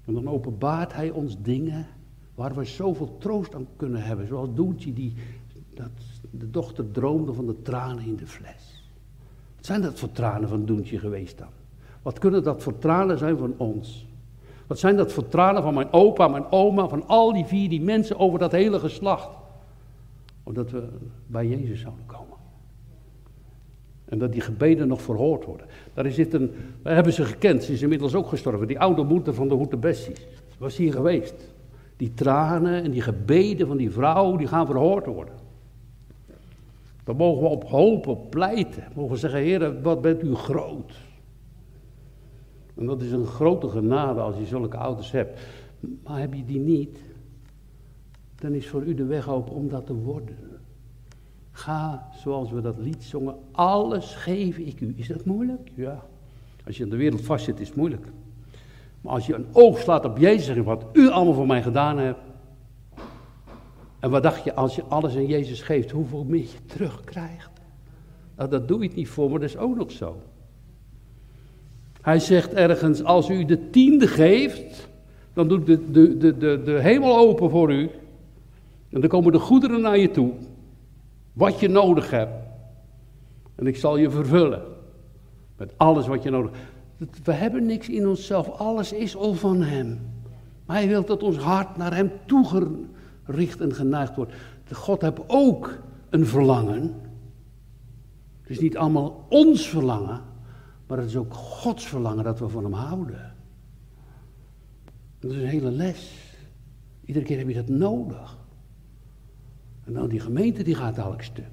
[0.05, 1.87] En dan openbaart hij ons dingen
[2.35, 4.27] waar we zoveel troost aan kunnen hebben.
[4.27, 5.13] Zoals Doentje die
[5.73, 5.91] dat
[6.31, 8.91] de dochter droomde van de tranen in de fles.
[9.55, 11.47] Wat zijn dat voor tranen van Doentje geweest dan?
[12.01, 14.07] Wat kunnen dat voor tranen zijn van ons?
[14.67, 17.81] Wat zijn dat voor tranen van mijn opa, mijn oma, van al die vier die
[17.81, 19.29] mensen over dat hele geslacht?
[20.43, 20.87] Omdat we
[21.27, 22.32] bij Jezus zouden komen.
[24.05, 25.67] En dat die gebeden nog verhoord worden.
[25.93, 28.67] Daar zit een, we hebben ze gekend, ze is inmiddels ook gestorven.
[28.67, 30.15] Die oude moeder van de Hoete Bessie
[30.57, 31.53] was hier geweest.
[31.97, 35.33] Die tranen en die gebeden van die vrouw, die gaan verhoord worden.
[37.03, 38.83] Daar mogen we op hopen, op pleiten.
[38.95, 40.93] We zeggen, Heer, wat bent u groot.
[42.75, 45.39] En dat is een grote genade als je zulke ouders hebt.
[46.03, 46.99] Maar heb je die niet,
[48.35, 50.37] dan is voor u de weg open om dat te worden.
[51.55, 54.93] Ga, zoals we dat lied zongen, alles geef ik u.
[54.97, 55.71] Is dat moeilijk?
[55.75, 56.03] Ja.
[56.65, 58.05] Als je in de wereld vastzit, is het moeilijk.
[59.01, 61.97] Maar als je een oog slaat op Jezus en wat u allemaal voor mij gedaan
[61.97, 62.19] hebt.
[63.99, 67.51] En wat dacht je, als je alles aan Jezus geeft, hoeveel meer je terugkrijgt?
[68.35, 70.21] Nou, dat doe ik niet voor, maar dat is ook nog zo.
[72.01, 74.89] Hij zegt ergens, als u de tiende geeft,
[75.33, 77.89] dan doet de, de, de, de, de hemel open voor u.
[78.89, 80.33] En dan komen de goederen naar je toe.
[81.33, 82.47] Wat je nodig hebt.
[83.55, 84.63] En ik zal je vervullen.
[85.57, 86.51] Met alles wat je nodig
[86.97, 87.25] hebt.
[87.25, 88.49] We hebben niks in onszelf.
[88.49, 89.99] Alles is al van Hem.
[90.65, 92.67] Maar Hij wil dat ons hart naar Hem toe
[93.23, 94.33] richt en geneigd wordt.
[94.71, 95.79] God heeft ook
[96.09, 96.81] een verlangen.
[98.41, 100.21] Het is niet allemaal ons verlangen,
[100.87, 103.33] maar het is ook Gods verlangen dat we van Hem houden.
[105.19, 106.31] Dat is een hele les.
[107.05, 108.37] Iedere keer heb je dat nodig.
[109.83, 111.51] En dan die gemeente die gaat elk stuk.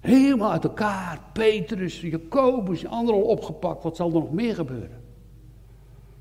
[0.00, 1.20] Helemaal uit elkaar.
[1.32, 3.82] Petrus, Jacobus, anderen al opgepakt.
[3.82, 5.00] Wat zal er nog meer gebeuren?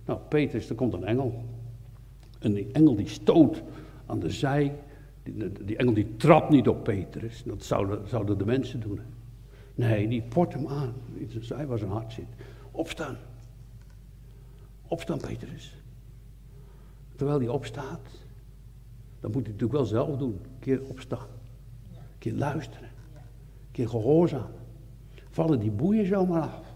[0.06, 1.44] Nou, Petrus, er komt een engel.
[2.40, 3.64] En die engel die stoot
[4.06, 4.76] aan de zij.
[5.24, 7.44] Die, die engel die trapt niet op Petrus.
[7.44, 9.00] Dat zouden, zouden de mensen doen.
[9.76, 10.94] Nee, die port hem aan.
[11.14, 12.28] In zij waar zijn hart zit.
[12.72, 13.18] Opstaan.
[14.88, 15.76] Opstaan, Petrus.
[17.16, 18.02] Terwijl hij opstaat,
[19.20, 20.40] dan moet hij natuurlijk wel zelf doen.
[20.68, 21.28] Een keer opstaan.
[21.94, 22.90] Een keer luisteren.
[23.14, 24.50] Een keer gehoorzaam.
[25.30, 26.74] Vallen die boeien zomaar af.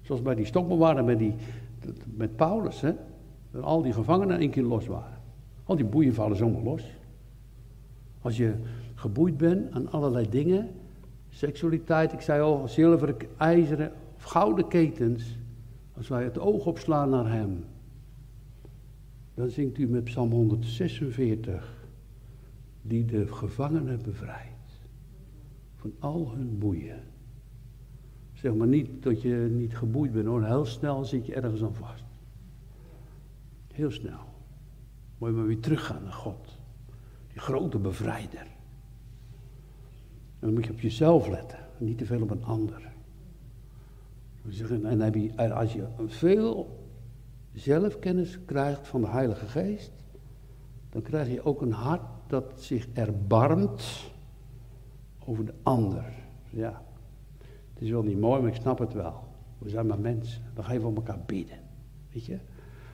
[0.00, 1.34] Zoals bij die stokbewaarder met, die,
[2.04, 2.80] met Paulus.
[2.80, 2.92] Hè?
[3.50, 5.18] Dat al die gevangenen één keer los waren.
[5.64, 6.82] Al die boeien vallen zomaar los.
[8.20, 8.54] Als je
[8.94, 10.70] geboeid bent aan allerlei dingen.
[11.28, 15.36] Seksualiteit, ik zei al, zilveren, ijzeren of gouden ketens.
[15.96, 17.64] Als wij het oog opslaan naar hem
[19.34, 21.83] dan zingt u met Psalm 146,
[22.86, 24.80] die de gevangenen bevrijdt
[25.76, 27.02] van al hun boeien.
[28.32, 31.74] Zeg maar niet dat je niet geboeid bent hoor, heel snel zit je ergens aan
[31.74, 32.04] vast.
[33.72, 34.20] Heel snel.
[35.18, 36.58] Moet je maar weer teruggaan naar God,
[37.32, 38.46] die grote bevrijder.
[40.38, 42.92] Dan moet je op jezelf letten, niet te veel op een ander.
[44.82, 46.86] En heb als je veel
[47.52, 49.92] zelfkennis krijgt van de Heilige Geest,
[50.90, 54.10] dan krijg je ook een hart dat zich erbarmt
[55.24, 56.04] over de ander.
[56.50, 56.82] Ja,
[57.72, 59.24] het is wel niet mooi, maar ik snap het wel.
[59.58, 60.42] We zijn maar mensen.
[60.54, 61.58] Dan ga je voor elkaar bidden.
[62.12, 62.38] Weet je?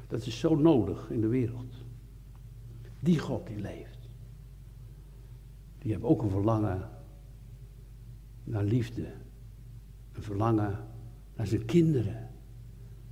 [0.09, 1.75] Dat is zo nodig in de wereld.
[3.01, 3.99] Die God die leeft.
[5.79, 6.89] Die heeft ook een verlangen
[8.45, 9.07] naar liefde.
[10.13, 10.79] Een verlangen
[11.37, 12.29] naar zijn kinderen.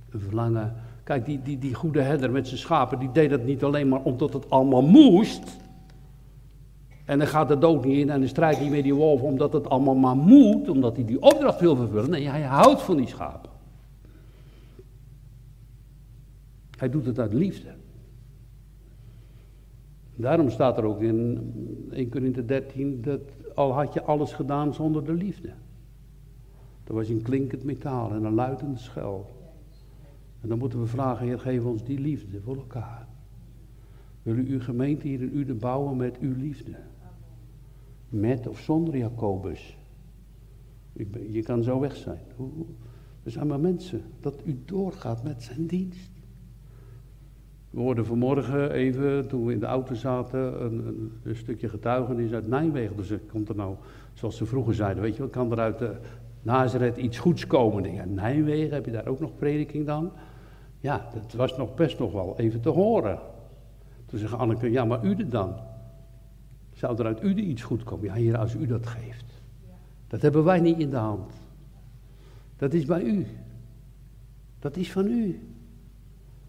[0.09, 3.63] Een verlangen Kijk, die, die, die goede herder met zijn schapen, die deed dat niet
[3.63, 5.59] alleen maar omdat het allemaal moest.
[7.09, 9.53] En dan gaat de dood niet in en dan strijkt hij met die wolf omdat
[9.53, 12.09] het allemaal maar moet, omdat hij die opdracht wil vervullen.
[12.09, 13.49] Nee, hij houdt van die schapen.
[16.77, 17.67] Hij doet het uit liefde.
[20.15, 21.51] Daarom staat er ook in
[21.91, 23.21] 1 Corinthië 13 dat
[23.55, 25.53] al had je alles gedaan zonder de liefde.
[26.83, 29.29] Dat was een klinkend metaal en een luidende schel.
[30.41, 33.07] En dan moeten we vragen, Heer, geef ons die liefde voor elkaar.
[34.21, 36.75] Wil u uw gemeente hier in Uden bouwen met uw liefde?
[38.09, 39.77] Met of zonder Jacobus?
[41.29, 42.21] Je kan zo weg zijn.
[43.23, 44.01] We zijn maar mensen.
[44.19, 46.11] Dat u doorgaat met zijn dienst.
[47.69, 52.47] We hoorden vanmorgen even, toen we in de auto zaten, een, een, stukje getuigenis uit
[52.47, 52.95] Nijmegen.
[52.95, 53.75] Dus komt er nou,
[54.13, 55.95] zoals ze vroeger zeiden, weet je wel, kan er uit de
[56.41, 58.13] Nazareth iets goeds komen?
[58.13, 60.11] Nijmegen, heb je daar ook nog prediking dan?
[60.79, 63.19] Ja, dat was nog best nog wel even te horen.
[64.05, 65.53] Toen zei Anneke, ja, maar u dan?
[66.79, 68.05] Zou er uit u iets goed komen?
[68.05, 69.25] Ja, hier, als u dat geeft.
[70.07, 71.33] Dat hebben wij niet in de hand.
[72.57, 73.25] Dat is bij u.
[74.59, 75.39] Dat is van u.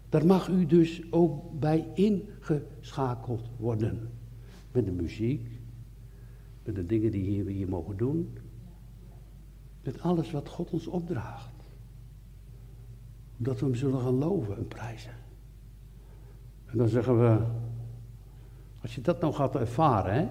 [0.09, 4.09] Daar mag u dus ook bij ingeschakeld worden.
[4.71, 5.49] Met de muziek,
[6.63, 8.37] met de dingen die we hier mogen doen.
[9.83, 11.53] Met alles wat God ons opdraagt
[13.37, 15.13] dat we hem zullen gaan loven en prijzen.
[16.65, 17.45] En dan zeggen we,
[18.81, 20.29] als je dat nou gaat ervaren,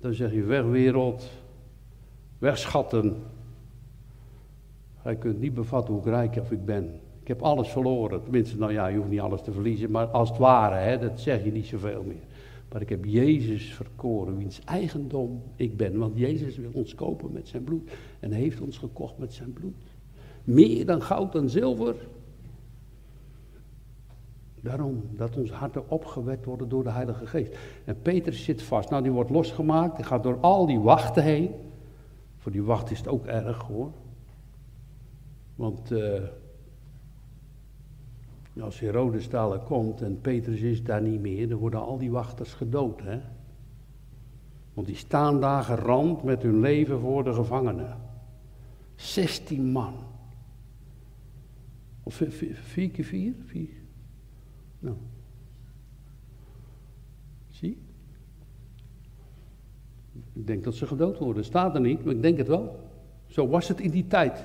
[0.00, 1.30] dan zeg je weg wereld,
[2.38, 2.58] weg
[5.16, 7.00] kunt niet bevatten hoe rijk of ik ben.
[7.20, 8.22] Ik heb alles verloren.
[8.22, 11.20] Tenminste, nou ja, je hoeft niet alles te verliezen, maar als het ware, hè, dat
[11.20, 12.24] zeg je niet zoveel meer.
[12.72, 15.98] Maar ik heb Jezus verkoren, wiens eigendom ik ben.
[15.98, 17.90] Want Jezus wil ons kopen met zijn bloed
[18.20, 19.74] en heeft ons gekocht met zijn bloed.
[20.44, 21.94] Meer dan goud en zilver,
[24.66, 27.56] Daarom dat onze harten opgewekt worden door de Heilige Geest.
[27.84, 28.90] En Petrus zit vast.
[28.90, 29.96] Nou, die wordt losgemaakt.
[29.96, 31.50] Die gaat door al die wachten heen.
[32.38, 33.92] Voor die wacht is het ook erg hoor.
[35.54, 36.22] Want uh,
[38.60, 42.54] als Herodes daar komt en Petrus is daar niet meer, dan worden al die wachters
[42.54, 43.02] gedood.
[43.02, 43.20] Hè?
[44.74, 47.96] Want die staan daar gerand met hun leven voor de gevangenen.
[48.94, 49.94] 16 man.
[52.02, 53.34] Of vier keer vier?
[53.44, 53.85] vier
[54.78, 54.96] nou.
[57.48, 57.78] Zie?
[60.32, 61.44] Ik denk dat ze gedood worden.
[61.44, 62.84] Staat er niet, maar ik denk het wel.
[63.26, 64.44] Zo was het in die tijd.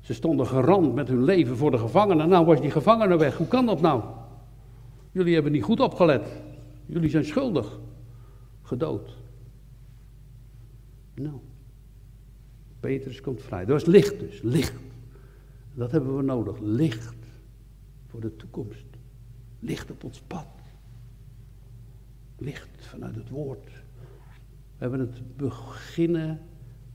[0.00, 2.28] Ze stonden gerand met hun leven voor de gevangenen.
[2.28, 3.36] Nou was die gevangene weg.
[3.36, 4.02] Hoe kan dat nou?
[5.12, 6.42] Jullie hebben niet goed opgelet.
[6.86, 7.80] Jullie zijn schuldig.
[8.62, 9.16] Gedood.
[11.14, 11.36] Nou.
[12.80, 13.64] Petrus komt vrij.
[13.64, 14.42] Dat was licht dus.
[14.42, 14.74] Licht.
[15.74, 16.58] Dat hebben we nodig.
[16.60, 17.14] Licht.
[18.06, 18.93] Voor de toekomst.
[19.64, 20.46] Licht op ons pad.
[22.38, 23.64] Licht vanuit het woord.
[23.64, 26.40] We hebben het beginnen,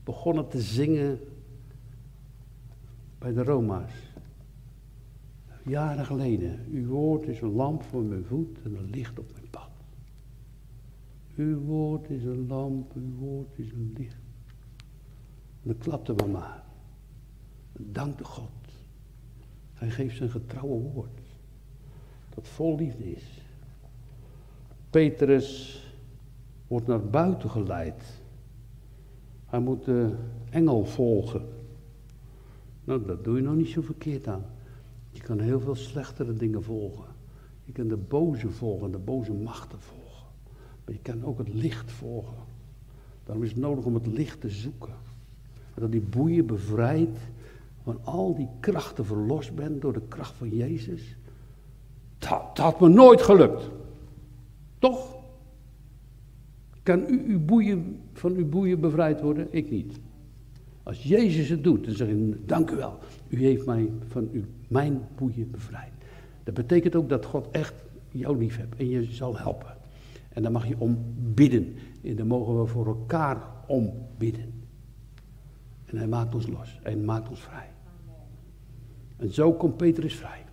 [0.04, 1.18] begonnen te zingen
[3.18, 3.92] bij de Roma's.
[5.62, 6.66] Jaren geleden.
[6.70, 9.70] Uw woord is een lamp voor mijn voet en een licht op mijn pad.
[11.36, 14.22] Uw woord is een lamp, uw woord is een licht.
[15.62, 16.64] En dan klapten we maar.
[17.72, 18.50] De God.
[19.74, 21.19] Hij geeft zijn getrouwe woord.
[22.34, 23.42] Dat vol liefde is.
[24.90, 25.78] Petrus
[26.66, 28.02] wordt naar buiten geleid.
[29.46, 30.14] Hij moet de
[30.50, 31.48] engel volgen.
[32.84, 34.44] Nou, dat doe je nog niet zo verkeerd aan.
[35.10, 37.04] Je kan heel veel slechtere dingen volgen.
[37.64, 40.26] Je kan de boze volgen, de boze machten volgen.
[40.84, 42.36] Maar je kan ook het licht volgen.
[43.24, 44.94] Daarom is het nodig om het licht te zoeken.
[45.74, 47.18] En dat die boeien bevrijdt
[47.82, 51.16] van al die krachten verlost bent door de kracht van Jezus.
[52.20, 53.70] Dat, dat had me nooit gelukt.
[54.78, 55.16] Toch?
[56.82, 59.48] Kan u uw boeien, van uw boeien bevrijd worden?
[59.50, 59.98] Ik niet.
[60.82, 62.98] Als Jezus het doet, dan zeg je, dank u wel.
[63.28, 65.92] U heeft mij van uw, mijn boeien bevrijd.
[66.44, 67.74] Dat betekent ook dat God echt
[68.10, 69.76] jou lief hebt en je zal helpen.
[70.28, 70.98] En dan mag je om
[71.34, 71.74] bidden.
[72.02, 74.52] En dan mogen we voor elkaar om bidden.
[75.86, 76.78] En hij maakt ons los.
[76.82, 77.68] Hij maakt ons vrij.
[79.16, 80.44] En zo komt Petrus vrij.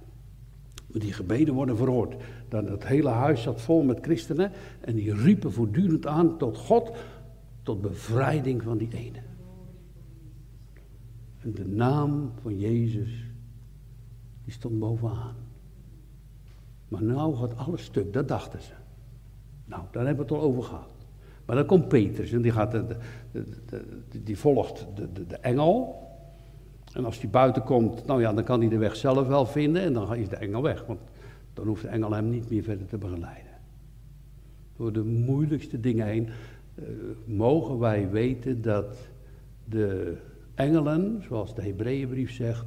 [0.88, 2.16] Die gebeden worden verhoord.
[2.50, 4.52] Dan het hele huis zat vol met christenen.
[4.80, 6.92] En die riepen voortdurend aan tot God.
[7.64, 9.20] Tot bevrijding van die ene.
[11.40, 13.26] En de naam van Jezus.
[14.44, 15.36] Die stond bovenaan.
[16.88, 18.14] Maar nou gaat alles stuk.
[18.14, 18.74] Dat dachten ze.
[19.66, 20.98] Nou, daar hebben we het al over gehad.
[21.46, 22.98] Maar dan komt Petrus en die, gaat de,
[24.24, 24.88] die volgt
[25.28, 26.07] de, engel.
[26.98, 29.82] En als die buiten komt, nou ja, dan kan hij de weg zelf wel vinden
[29.82, 30.86] en dan is de engel weg.
[30.86, 31.00] Want
[31.54, 33.52] dan hoeft de engel hem niet meer verder te begeleiden.
[34.76, 36.30] Door de moeilijkste dingen heen
[36.76, 36.86] uh,
[37.26, 38.98] mogen wij weten dat
[39.66, 40.18] de
[40.56, 42.66] engelen, zoals de Hebreeënbrief zegt,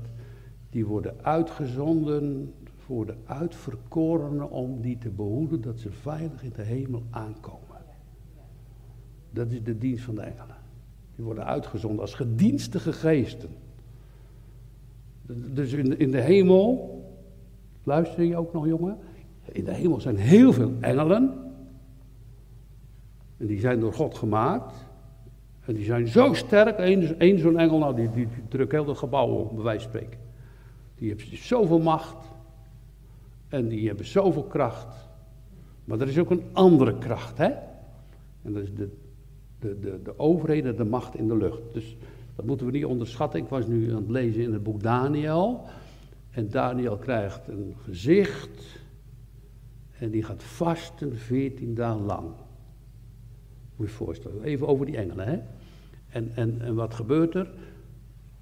[0.70, 6.62] die worden uitgezonden voor de uitverkorenen om die te behoeden dat ze veilig in de
[6.62, 7.78] hemel aankomen.
[9.30, 10.56] Dat is de dienst van de engelen.
[11.16, 13.50] Die worden uitgezonden als gedienstige geesten.
[15.32, 16.98] Dus in, in de hemel,
[17.84, 18.98] luister je ook nog jongen?
[19.52, 21.52] In de hemel zijn heel veel engelen.
[23.36, 24.74] En die zijn door God gemaakt.
[25.64, 26.78] En die zijn zo sterk.
[27.18, 30.20] Eén zo'n engel, nou, die, die, drukt heel het gebouw op, bij wijze van spreken.
[30.94, 32.16] Die heeft zoveel macht.
[33.48, 35.08] En die hebben zoveel kracht.
[35.84, 37.50] Maar er is ook een andere kracht, hè?
[38.42, 38.90] En dat is de
[39.60, 41.60] de, de, de overheden, de macht in de lucht.
[41.72, 41.96] Dus
[42.36, 43.40] dat moeten we niet onderschatten.
[43.40, 45.64] Ik was nu aan het lezen in het boek Daniel.
[46.30, 48.78] En Daniel krijgt een gezicht.
[49.98, 52.28] En die gaat vasten 14 dagen lang.
[53.76, 54.42] Moet je voorstellen.
[54.42, 55.38] Even over die engelen, hè.
[56.08, 57.50] En, en, en wat gebeurt er?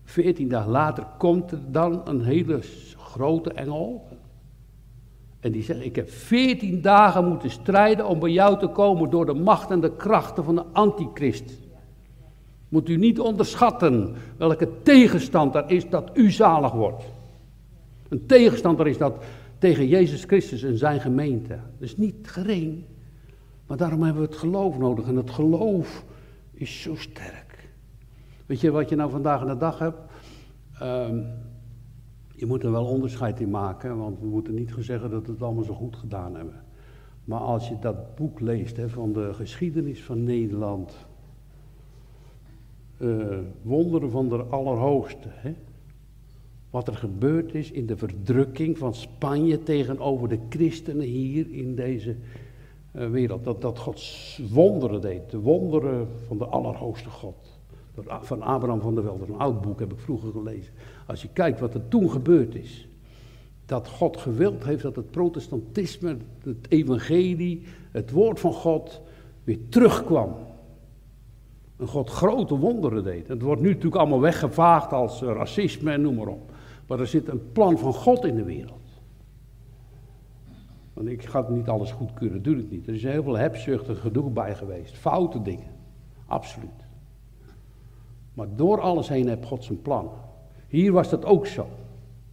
[0.05, 2.61] 14 dagen later komt er dan een hele
[2.97, 4.09] grote engel.
[5.41, 9.27] En die zegt, ik heb veertien dagen moeten strijden om bij jou te komen door
[9.27, 11.68] de macht en de krachten van de antichrist.
[12.69, 17.05] Moet u niet onderschatten welke tegenstander is dat u zalig wordt.
[18.09, 19.25] Een tegenstander is dat
[19.59, 21.59] tegen Jezus Christus en zijn gemeente.
[21.79, 22.85] Dus niet gering.
[23.67, 25.07] Maar daarom hebben we het geloof nodig.
[25.07, 26.05] En het geloof
[26.53, 27.69] is zo sterk.
[28.47, 29.99] Weet je wat je nou vandaag aan de dag hebt?
[30.83, 31.27] Um,
[32.39, 35.43] je moet er wel onderscheid in maken, want we moeten niet zeggen dat we het
[35.43, 36.63] allemaal zo goed gedaan hebben.
[37.25, 41.07] Maar als je dat boek leest van de geschiedenis van Nederland,
[42.99, 45.55] uh, wonderen van de Allerhoogste, hè,
[46.71, 52.17] wat er gebeurd is in de verdrukking van Spanje tegenover de christenen hier in deze
[52.93, 53.45] uh, wereld.
[53.45, 54.03] Dat, dat God
[54.51, 57.59] wonderen deed, de wonderen van de Allerhoogste God.
[58.05, 60.73] Van Abraham van der Velde, een oud boek heb ik vroeger gelezen.
[61.07, 62.89] Als je kijkt wat er toen gebeurd is.
[63.67, 69.01] Dat God gewild heeft dat het protestantisme, het evangelie, het woord van God
[69.45, 70.35] weer terugkwam.
[71.79, 73.29] En God grote wonderen deed.
[73.29, 76.53] Het wordt nu natuurlijk allemaal weggevaagd als racisme en noem maar op.
[76.87, 78.77] Maar er zit een plan van God in de wereld.
[80.93, 82.87] Want ik ga niet alles goedkeuren, ik niet.
[82.87, 84.97] Er is heel veel hebzuchtig gedoe bij geweest.
[84.97, 85.71] Foute dingen.
[86.27, 86.87] Absoluut.
[88.35, 90.11] Maar door alles heen heeft God zijn plan.
[90.69, 91.67] Hier was dat ook zo.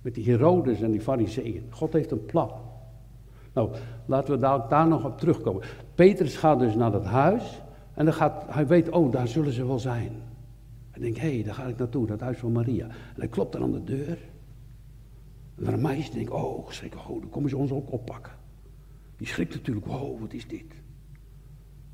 [0.01, 1.67] Met die Herodes en die Fariseeën.
[1.69, 2.51] God heeft een plan.
[3.53, 3.69] Nou,
[4.05, 5.63] laten we daar, daar nog op terugkomen.
[5.95, 7.61] Petrus gaat dus naar dat huis
[7.95, 10.11] en dan gaat, hij weet, oh, daar zullen ze wel zijn.
[10.91, 12.85] Hij denkt, hé, hey, daar ga ik naartoe, dat huis van Maria.
[12.85, 14.17] En hij klopt dan aan de deur.
[15.55, 18.33] En een meisje denkt, oh, schrik, oh, dan komen ze ons ook oppakken.
[19.17, 20.73] Die schrikt natuurlijk, wow, wat is dit?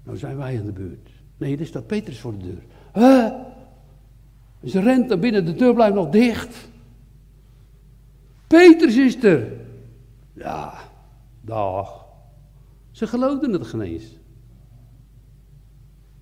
[0.04, 1.10] Nou zijn wij aan de beurt.
[1.38, 2.64] Nee, er staat Petrus voor de deur.
[2.94, 3.32] Huh?
[4.64, 6.70] Ze rent naar binnen, de deur blijft nog dicht.
[8.48, 9.54] Petrus is er.
[10.34, 10.74] Ja,
[11.42, 12.06] dag.
[12.92, 14.20] Ze geloofden het geen eens.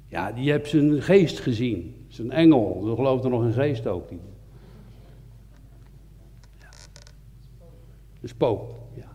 [0.10, 2.06] Ja, die heeft zijn geest gezien.
[2.08, 2.82] Zijn engel.
[2.86, 4.22] Ze geloofden nog in geest ook niet.
[6.60, 6.70] Ja.
[8.22, 9.08] Een spook, ja.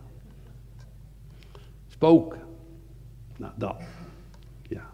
[1.87, 2.37] Spook.
[3.37, 3.75] Nou, dat.
[4.61, 4.89] Ja.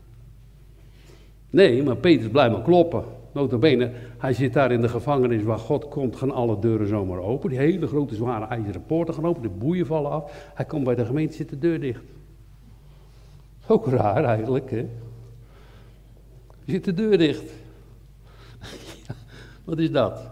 [1.49, 3.03] Nee, maar Petrus blijft maar kloppen.
[3.33, 7.49] Notabene, hij zit daar in de gevangenis waar God komt, gaan alle deuren zomaar open.
[7.49, 10.51] Die hele grote zware ijzeren poorten gaan open, de boeien vallen af.
[10.53, 12.03] Hij komt bij de gemeente, zit de deur dicht.
[13.67, 14.87] Ook raar eigenlijk, hè.
[16.71, 17.51] Zit de deur dicht.
[19.65, 20.29] wat is dat?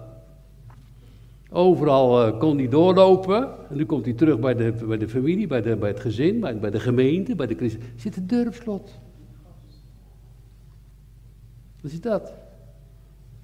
[1.49, 3.69] Overal uh, kon hij doorlopen.
[3.69, 6.39] En nu komt hij terug bij de, bij de familie, bij, de, bij het gezin,
[6.39, 7.81] bij, bij de gemeente, bij de christen.
[7.95, 8.99] Zit de deur op slot.
[11.81, 12.33] Wat is dat?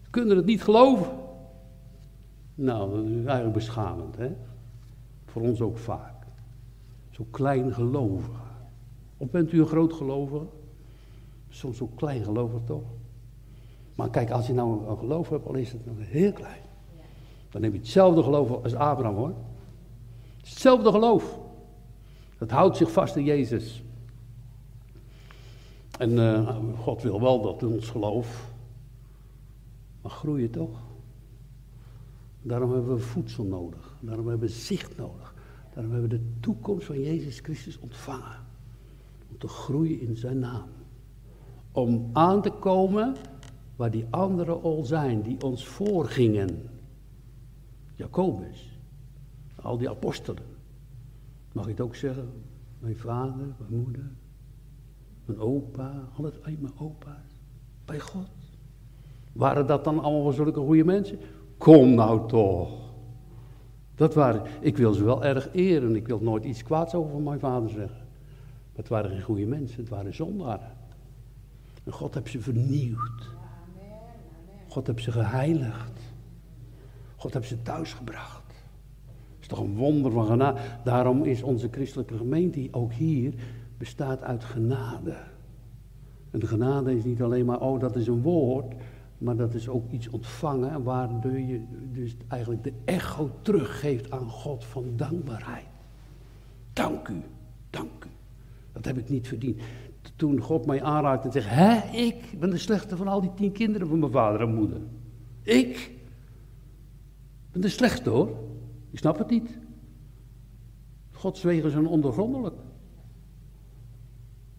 [0.10, 1.12] kunnen het niet geloven.
[2.56, 4.32] Nou, dat is eigenlijk beschamend, hè?
[5.26, 6.26] Voor ons ook vaak.
[7.10, 8.40] Zo klein gelovig.
[9.18, 10.46] Of bent u een groot gelovige?
[11.56, 12.84] Soms zo klein gelovig toch?
[13.96, 16.62] Maar kijk, als je nou een geloof hebt, al is het nog heel klein.
[17.50, 19.34] Dan heb je hetzelfde geloof als Abraham hoor.
[20.38, 21.40] Hetzelfde geloof.
[22.38, 23.84] Dat houdt zich vast in Jezus.
[25.98, 28.54] En uh, God wil wel dat ons geloof
[30.02, 30.80] maar groeien toch?
[32.42, 33.98] Daarom hebben we voedsel nodig.
[34.00, 35.34] Daarom hebben we zicht nodig.
[35.74, 38.46] Daarom hebben we de toekomst van Jezus Christus ontvangen.
[39.30, 40.75] Om te groeien in zijn naam.
[41.76, 43.16] Om aan te komen
[43.76, 46.70] waar die anderen al zijn, die ons voorgingen.
[47.96, 48.80] Jacobus,
[49.62, 50.44] al die apostelen.
[51.52, 52.30] Mag ik het ook zeggen?
[52.80, 54.12] Mijn vader, mijn moeder,
[55.26, 57.42] mijn opa, alles, mijn opa's.
[57.86, 58.30] Bij God.
[59.34, 61.20] Waren dat dan allemaal zulke goede mensen?
[61.58, 62.94] Kom nou toch.
[63.96, 65.96] Dat waren, ik wil ze wel erg eren.
[65.96, 67.98] Ik wil nooit iets kwaads over mijn vader zeggen.
[67.98, 70.75] Maar het waren geen goede mensen, het waren zondaren.
[71.86, 73.30] En God heeft ze vernieuwd.
[74.68, 76.00] God heeft ze geheiligd.
[77.16, 78.48] God heeft ze thuisgebracht.
[78.48, 80.60] Dat is toch een wonder van genade.
[80.84, 83.34] Daarom is onze christelijke gemeente ook hier
[83.78, 85.18] bestaat uit genade.
[86.32, 88.74] En de genade is niet alleen maar, oh dat is een woord.
[89.18, 94.66] Maar dat is ook iets ontvangen waardoor je dus eigenlijk de echo teruggeeft aan God
[94.66, 95.66] van dankbaarheid.
[96.74, 97.22] Dank u,
[97.70, 98.10] dank u.
[98.72, 99.62] Dat heb ik niet verdiend.
[100.16, 103.52] Toen God mij aanraakte en zegt, hè, ik ben de slechte van al die tien
[103.52, 104.82] kinderen van mijn vader en moeder.
[105.42, 105.92] Ik
[107.52, 108.30] ben de slechte hoor.
[108.90, 109.58] Je snapt het niet.
[111.12, 112.56] Gods wegen zijn ondergrondelijk.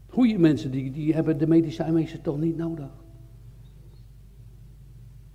[0.07, 2.89] Goede mensen die, die hebben de medicijnmeester toch niet nodig.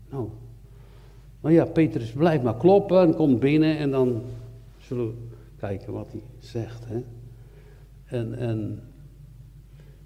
[0.10, 0.30] Nou,
[1.42, 4.22] maar ja, Petrus blijft maar kloppen en komt binnen en dan
[4.78, 5.14] zullen we
[5.58, 6.86] kijken wat hij zegt.
[6.86, 7.04] Hè?
[8.06, 8.80] En, en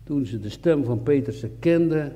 [0.05, 2.13] toen ze de stem van Petrus kenden,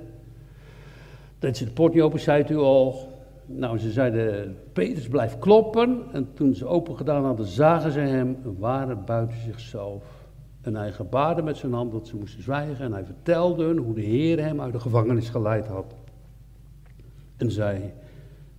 [1.39, 3.07] dat ze de poort open, zei u al.
[3.45, 6.03] Nou, ze zeiden, Petrus blijft kloppen.
[6.11, 10.03] En toen ze open gedaan hadden, zagen ze hem waren buiten zichzelf.
[10.61, 12.85] En hij gebaarde met zijn hand dat ze moesten zwijgen.
[12.85, 15.95] En hij vertelde hun hoe de Heer hem uit de gevangenis geleid had.
[17.37, 17.93] En zij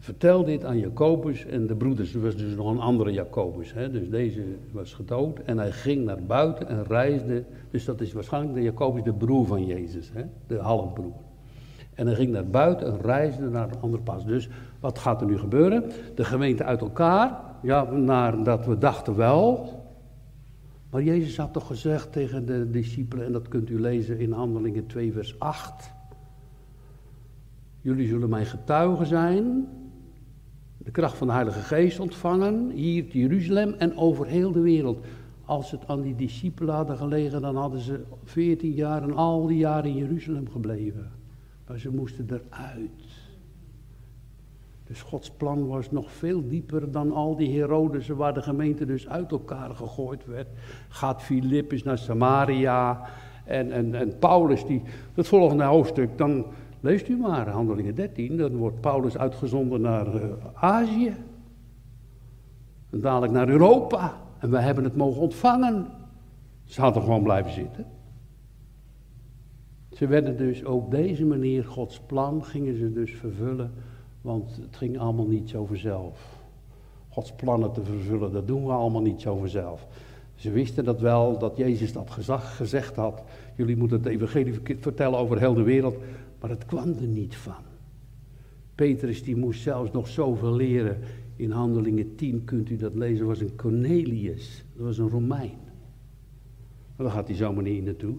[0.01, 2.15] vertel dit aan Jacobus en de broeders.
[2.15, 3.73] Er was dus nog een andere Jacobus.
[3.73, 3.91] Hè?
[3.91, 4.43] Dus deze
[4.73, 7.45] was gedood en hij ging naar buiten en reisde.
[7.71, 10.23] Dus dat is waarschijnlijk de Jacobus, de broer van Jezus, hè?
[10.47, 11.13] de halfbroer.
[11.95, 14.25] En hij ging naar buiten en reisde naar een ander pas.
[14.25, 14.49] Dus
[14.81, 15.85] wat gaat er nu gebeuren?
[16.15, 17.41] De gemeente uit elkaar.
[17.63, 19.69] Ja, nadat we dachten wel.
[20.91, 24.87] Maar Jezus had toch gezegd tegen de discipelen, en dat kunt u lezen in Handelingen
[24.87, 25.93] 2, vers 8.
[27.81, 29.69] Jullie zullen mijn getuigen zijn,
[30.85, 35.07] de kracht van de Heilige Geest ontvangen, hier in Jeruzalem en over heel de wereld.
[35.45, 39.59] Als het aan die discipelen hadden gelegen, dan hadden ze veertien jaar en al die
[39.59, 41.11] jaren in Jeruzalem gebleven.
[41.67, 43.29] Maar ze moesten eruit.
[44.87, 49.09] Dus Gods plan was nog veel dieper dan al die Herodes, waar de gemeente dus
[49.09, 50.49] uit elkaar gegooid werd.
[50.89, 53.09] Gaat Filippus naar Samaria
[53.45, 54.83] en, en, en Paulus, die,
[55.15, 56.47] het volgende hoofdstuk, dan
[56.81, 60.23] Leest u maar, Handelingen 13, dan wordt Paulus uitgezonden naar uh,
[60.55, 61.15] Azië.
[62.91, 64.21] En dadelijk naar Europa.
[64.39, 65.87] En wij hebben het mogen ontvangen.
[66.65, 67.87] Ze hadden gewoon blijven zitten.
[69.93, 73.73] Ze werden dus op deze manier Gods plan gingen ze dus vervullen,
[74.21, 76.39] want het ging allemaal niet zo vanzelf.
[77.09, 79.87] Gods plannen te vervullen, dat doen we allemaal niet zo vanzelf.
[80.35, 83.23] Ze wisten dat wel, dat Jezus dat gezag, gezegd had.
[83.57, 85.97] Jullie moeten het evangelie vertellen over heel de wereld,
[86.41, 87.63] maar het kwam er niet van.
[88.75, 90.99] Petrus die moest zelfs nog zoveel leren.
[91.37, 94.65] In Handelingen 10 kunt u dat lezen, was een Cornelius.
[94.77, 95.59] Dat was een Romein.
[96.97, 98.15] Maar daar gaat hij zomaar niet naartoe.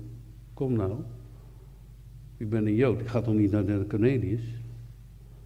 [0.53, 0.93] Kom nou.
[2.37, 4.41] Ik ben een Jood, ik ga toch niet naar de Cornelius?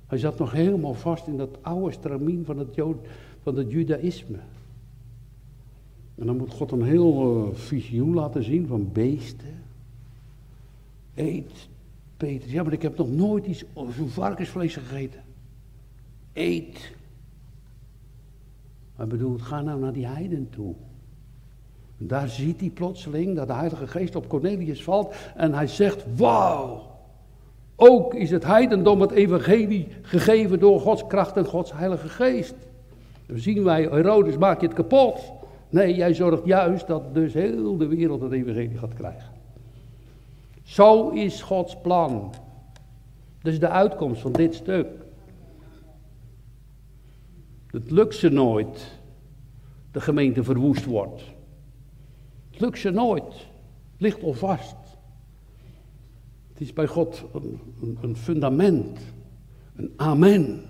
[0.08, 3.08] Hij zat nog helemaal vast in dat oude stramien van het, Jood,
[3.42, 4.38] van het Judaïsme.
[6.16, 9.64] En dan moet God een heel uh, visioen laten zien van beesten.
[11.14, 11.70] Eet,
[12.18, 12.50] Peter.
[12.50, 13.64] Ja, maar ik heb nog nooit iets,
[13.96, 15.22] zo'n varkensvlees gegeten.
[16.34, 16.94] Eet.
[18.96, 20.74] Maar bedoel, ga nou naar die heiden toe.
[22.00, 26.06] En daar ziet hij plotseling dat de Heilige Geest op Cornelius valt en hij zegt,
[26.16, 26.94] wauw.
[27.76, 32.56] Ook is het heidendom het evangelie gegeven door Gods kracht en Gods Heilige Geest.
[33.26, 35.32] Dan zien wij, Herodes, maak je het kapot.
[35.70, 39.35] Nee, jij zorgt juist dat dus heel de wereld het evangelie gaat krijgen.
[40.66, 42.34] Zo is Gods plan.
[43.42, 44.88] Is de uitkomst van dit stuk.
[47.68, 49.00] Het lukt ze nooit.
[49.92, 51.22] De gemeente verwoest wordt.
[52.52, 53.34] Het lukt ze nooit.
[53.92, 54.76] Het ligt al vast.
[56.50, 57.60] Het is bij God een,
[58.02, 59.00] een, fundament.
[59.76, 60.64] Een amen.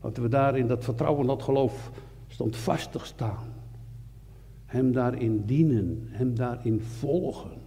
[0.00, 1.90] Laten we daar in dat vertrouwen, dat geloof
[2.26, 3.52] standvastig staan.
[4.66, 7.59] Hem daarin dienen, hem daarin volgen.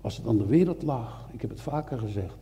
[0.00, 2.36] Als het aan de wereld lag, ik heb het vaker gezegd,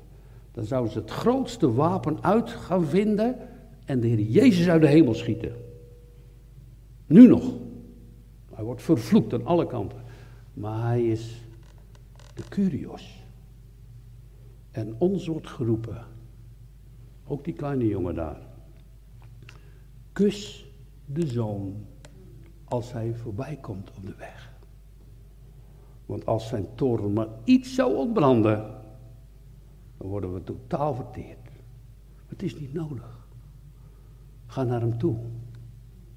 [0.53, 3.37] dan zouden ze het grootste wapen uit gaan vinden
[3.85, 5.57] en de Heer Jezus uit de hemel schieten.
[7.07, 7.53] Nu nog.
[8.55, 9.99] Hij wordt vervloekt aan alle kanten.
[10.55, 11.45] Maar hij is
[12.35, 13.25] de Curios.
[14.71, 16.05] En ons wordt geroepen,
[17.27, 18.41] ook die kleine jongen daar.
[20.13, 20.67] Kus
[21.05, 21.87] de zoon
[22.65, 24.48] als hij voorbij komt op de weg.
[26.09, 28.75] Want als zijn toren maar iets zou ontbranden,
[29.97, 31.51] dan worden we totaal verteerd.
[32.27, 33.29] Het is niet nodig.
[34.47, 35.17] Ga naar hem toe,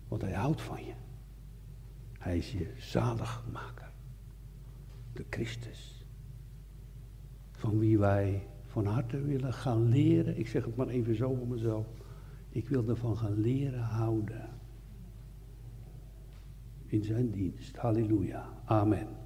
[0.08, 0.94] want hij houdt van je.
[2.20, 3.92] Hij is je zaligmaker,
[5.14, 6.06] de Christus,
[7.52, 10.40] van wie wij van harte willen gaan leren.
[10.40, 11.88] Ik zeg het maar even zo voor mezelf.
[12.50, 14.50] Ik wil ervan gaan leren houden.
[16.86, 17.78] In zijn dienst.
[17.78, 18.50] Halleluja.
[18.66, 19.21] Amen.